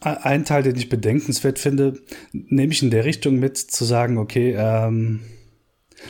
[0.00, 2.00] ein Teil, den ich bedenkenswert finde,
[2.32, 5.20] nehme ich in der Richtung mit, zu sagen, okay, ähm,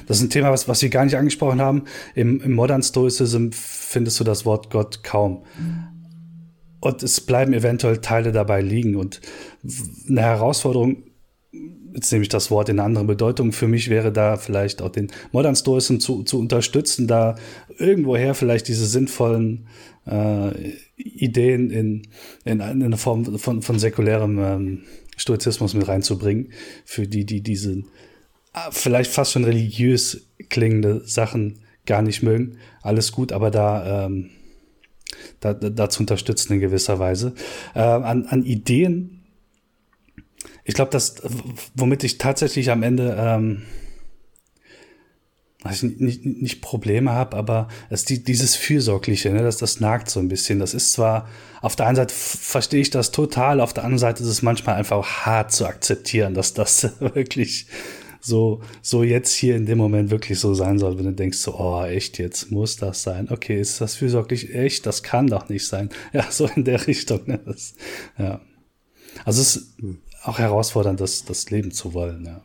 [0.06, 1.84] das ist ein Thema, was, was wir gar nicht angesprochen haben.
[2.14, 5.44] Im, im Modern Stoicism findest du das Wort Gott kaum.
[6.80, 8.96] Und es bleiben eventuell Teile dabei liegen.
[8.96, 9.20] Und
[10.08, 11.04] eine Herausforderung
[11.98, 13.50] jetzt nehme ich das Wort in eine andere Bedeutung.
[13.50, 17.34] Für mich wäre da vielleicht auch den Modern Stoicism zu, zu unterstützen, da
[17.76, 19.66] irgendwoher vielleicht diese sinnvollen
[20.06, 22.02] äh, Ideen in,
[22.44, 24.82] in, in eine Form von, von säkulärem ähm,
[25.16, 26.52] Stoizismus mit reinzubringen,
[26.84, 32.58] für die, die diese äh, vielleicht fast schon religiös klingende Sachen gar nicht mögen.
[32.80, 34.30] Alles gut, aber da, ähm,
[35.40, 37.34] da, da zu unterstützen in gewisser Weise.
[37.74, 39.17] Äh, an, an Ideen
[40.68, 41.14] ich glaube, das,
[41.74, 43.62] womit ich tatsächlich am Ende ähm,
[45.64, 50.20] also nicht, nicht Probleme habe, aber es die, dieses Fürsorgliche, ne, das, das nagt so
[50.20, 50.58] ein bisschen.
[50.58, 51.26] Das ist zwar,
[51.62, 54.76] auf der einen Seite verstehe ich das total, auf der anderen Seite ist es manchmal
[54.76, 57.66] einfach hart zu akzeptieren, dass das wirklich
[58.20, 61.58] so, so jetzt hier in dem Moment wirklich so sein soll, wenn du denkst so,
[61.58, 63.28] oh, echt, jetzt muss das sein.
[63.30, 64.54] Okay, ist das fürsorglich?
[64.54, 64.84] Echt?
[64.84, 65.88] Das kann doch nicht sein.
[66.12, 67.22] Ja, so in der Richtung.
[67.24, 67.40] Ne?
[67.46, 67.72] Das,
[68.18, 68.42] ja.
[69.24, 69.74] Also es ist
[70.28, 72.40] auch herausfordernd, das, das leben zu wollen, ja.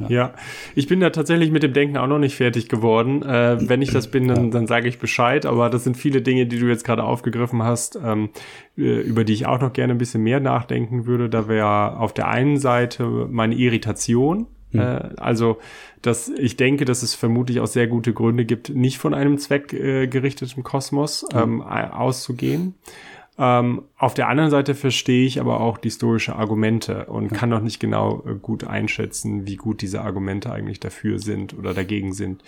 [0.00, 0.08] Ja.
[0.08, 0.34] ja.
[0.74, 3.22] ich bin da tatsächlich mit dem Denken auch noch nicht fertig geworden.
[3.22, 5.44] Äh, wenn ich das bin, dann, dann sage ich Bescheid.
[5.44, 8.30] Aber das sind viele Dinge, die du jetzt gerade aufgegriffen hast, ähm,
[8.76, 11.28] äh, über die ich auch noch gerne ein bisschen mehr nachdenken würde.
[11.28, 14.46] Da wäre auf der einen Seite meine Irritation.
[14.70, 14.80] Mhm.
[14.80, 15.58] Äh, also,
[16.02, 20.62] dass ich denke, dass es vermutlich auch sehr gute Gründe gibt, nicht von einem zweckgerichteten
[20.62, 22.74] Kosmos ähm, auszugehen.
[23.38, 27.60] Ähm, auf der anderen Seite verstehe ich aber auch die stoische Argumente und kann noch
[27.60, 32.42] nicht genau äh, gut einschätzen, wie gut diese Argumente eigentlich dafür sind oder dagegen sind.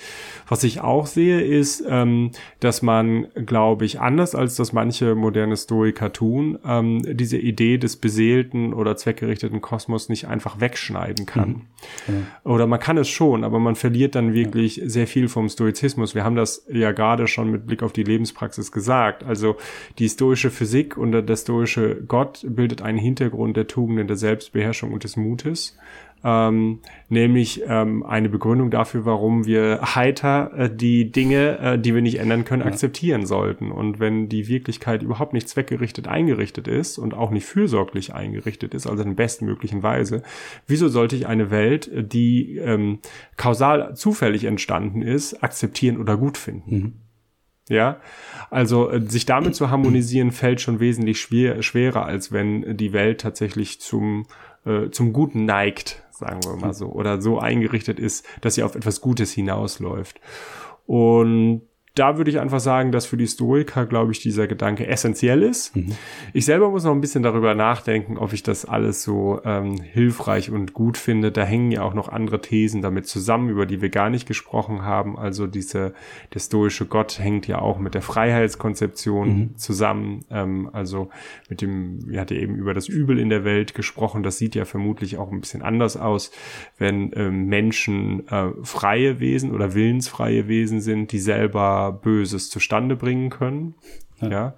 [0.48, 5.56] Was ich auch sehe, ist, ähm, dass man, glaube ich, anders als das manche moderne
[5.56, 11.48] Stoiker tun, ähm, diese Idee des beseelten oder zweckgerichteten Kosmos nicht einfach wegschneiden kann.
[11.48, 11.62] Mhm.
[12.08, 12.50] Ja.
[12.50, 14.88] Oder man kann es schon, aber man verliert dann wirklich ja.
[14.88, 16.16] sehr viel vom Stoizismus.
[16.16, 19.22] Wir haben das ja gerade schon mit Blick auf die Lebenspraxis gesagt.
[19.22, 19.56] Also
[19.98, 24.92] die stoische Physik Physik und der stoische Gott bildet einen Hintergrund der Tugenden der Selbstbeherrschung
[24.92, 25.76] und des Mutes.
[26.22, 32.02] Ähm, nämlich ähm, eine Begründung dafür, warum wir heiter äh, die Dinge, äh, die wir
[32.02, 32.68] nicht ändern können, ja.
[32.68, 33.72] akzeptieren sollten.
[33.72, 38.86] Und wenn die Wirklichkeit überhaupt nicht zweckgerichtet eingerichtet ist und auch nicht fürsorglich eingerichtet ist,
[38.86, 40.22] also in bestmöglichen Weise,
[40.66, 42.98] wieso sollte ich eine Welt, die ähm,
[43.38, 46.74] kausal zufällig entstanden ist, akzeptieren oder gut finden?
[46.74, 46.92] Mhm.
[47.70, 48.00] Ja,
[48.50, 53.20] also äh, sich damit zu harmonisieren fällt schon wesentlich schwer, schwerer, als wenn die Welt
[53.20, 54.26] tatsächlich zum,
[54.66, 58.74] äh, zum Guten neigt, sagen wir mal so, oder so eingerichtet ist, dass sie auf
[58.74, 60.20] etwas Gutes hinausläuft.
[60.86, 61.62] Und
[62.00, 65.76] da würde ich einfach sagen, dass für die Stoiker, glaube ich, dieser Gedanke essentiell ist.
[65.76, 65.92] Mhm.
[66.32, 70.50] Ich selber muss noch ein bisschen darüber nachdenken, ob ich das alles so ähm, hilfreich
[70.50, 71.30] und gut finde.
[71.30, 74.80] Da hängen ja auch noch andere Thesen damit zusammen, über die wir gar nicht gesprochen
[74.80, 75.18] haben.
[75.18, 75.92] Also diese,
[76.32, 79.56] der stoische Gott hängt ja auch mit der Freiheitskonzeption mhm.
[79.58, 80.24] zusammen.
[80.30, 81.10] Ähm, also
[81.50, 84.22] mit dem, wir hatten eben über das Übel in der Welt gesprochen.
[84.22, 86.30] Das sieht ja vermutlich auch ein bisschen anders aus,
[86.78, 93.30] wenn ähm, Menschen äh, freie Wesen oder willensfreie Wesen sind, die selber Böses zustande bringen
[93.30, 93.74] können.
[94.20, 94.28] Ja.
[94.28, 94.54] ja.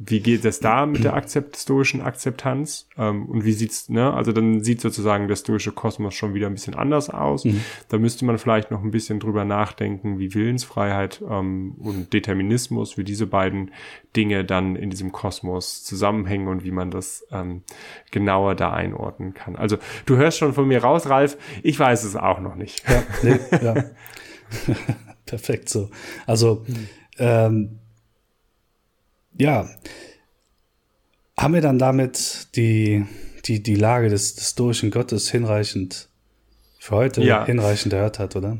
[0.00, 2.88] Wie geht es da mit der Akzept stoischen Akzeptanz?
[2.96, 4.14] Ähm, und wie sieht's, ne?
[4.14, 7.44] Also dann sieht sozusagen der stoische Kosmos schon wieder ein bisschen anders aus.
[7.44, 7.62] Mhm.
[7.88, 13.02] Da müsste man vielleicht noch ein bisschen drüber nachdenken, wie Willensfreiheit ähm, und Determinismus, wie
[13.02, 13.72] diese beiden
[14.14, 17.62] Dinge dann in diesem Kosmos zusammenhängen und wie man das ähm,
[18.12, 19.56] genauer da einordnen kann.
[19.56, 22.84] Also du hörst schon von mir raus, Ralf, ich weiß es auch noch nicht.
[22.88, 23.84] Ja, nee, ja.
[25.28, 25.90] perfekt so.
[26.26, 26.88] Also, mhm.
[27.18, 27.78] ähm,
[29.38, 29.68] ja,
[31.38, 33.06] haben wir dann damit die,
[33.44, 36.08] die, die Lage des, des stoischen Gottes hinreichend
[36.78, 37.44] für heute ja.
[37.44, 38.58] hinreichend erhört hat, oder?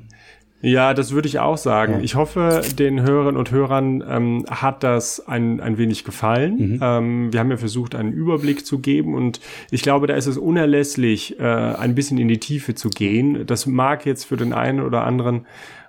[0.61, 1.95] Ja, das würde ich auch sagen.
[1.95, 2.01] Ja.
[2.01, 6.57] Ich hoffe, den Hörerinnen und Hörern ähm, hat das ein, ein wenig gefallen.
[6.57, 6.81] Mhm.
[6.83, 9.41] Ähm, wir haben ja versucht, einen Überblick zu geben und
[9.71, 13.47] ich glaube, da ist es unerlässlich, äh, ein bisschen in die Tiefe zu gehen.
[13.47, 15.47] Das mag jetzt für den einen oder anderen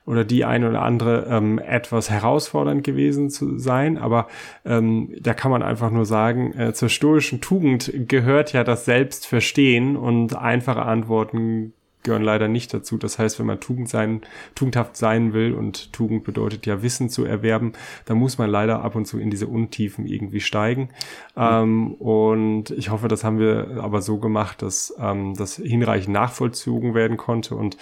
[0.09, 4.27] oder die eine oder andere ähm, etwas herausfordernd gewesen zu sein, aber
[4.65, 9.95] ähm, da kann man einfach nur sagen, äh, zur stoischen Tugend gehört ja das Selbstverstehen
[9.95, 11.73] und einfache Antworten
[12.03, 12.97] gehören leider nicht dazu.
[12.97, 14.21] Das heißt, wenn man Tugend sein,
[14.55, 17.73] tugendhaft sein will und Tugend bedeutet ja Wissen zu erwerben,
[18.05, 20.89] dann muss man leider ab und zu in diese Untiefen irgendwie steigen.
[21.35, 21.41] Mhm.
[21.41, 26.93] Ähm, und ich hoffe, das haben wir aber so gemacht, dass ähm, das hinreichend nachvollzogen
[26.93, 27.77] werden konnte und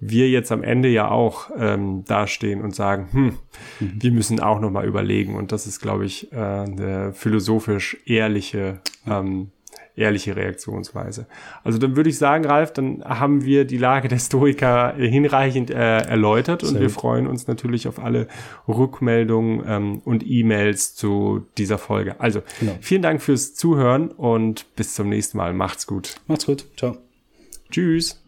[0.00, 3.24] wir jetzt am Ende ja auch ähm, dastehen und sagen, hm,
[3.80, 4.02] mhm.
[4.02, 5.34] wir müssen auch nochmal überlegen.
[5.34, 9.50] Und das ist, glaube ich, äh, eine philosophisch ehrliche ähm,
[9.96, 11.26] ehrliche Reaktionsweise.
[11.64, 15.74] Also dann würde ich sagen, Ralf, dann haben wir die Lage der Stoiker hinreichend äh,
[15.74, 18.28] erläutert und wir freuen uns natürlich auf alle
[18.66, 22.20] Rückmeldungen ähm, und E-Mails zu dieser Folge.
[22.20, 22.76] Also genau.
[22.80, 25.52] vielen Dank fürs Zuhören und bis zum nächsten Mal.
[25.52, 26.16] Macht's gut.
[26.26, 26.64] Macht's gut.
[26.76, 26.96] Ciao.
[27.70, 28.22] Tschüss.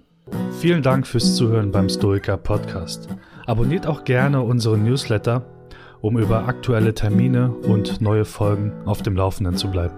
[0.61, 3.09] Vielen Dank fürs Zuhören beim Stoiker Podcast.
[3.47, 5.45] Abonniert auch gerne unseren Newsletter,
[6.01, 9.95] um über aktuelle Termine und neue Folgen auf dem Laufenden zu bleiben.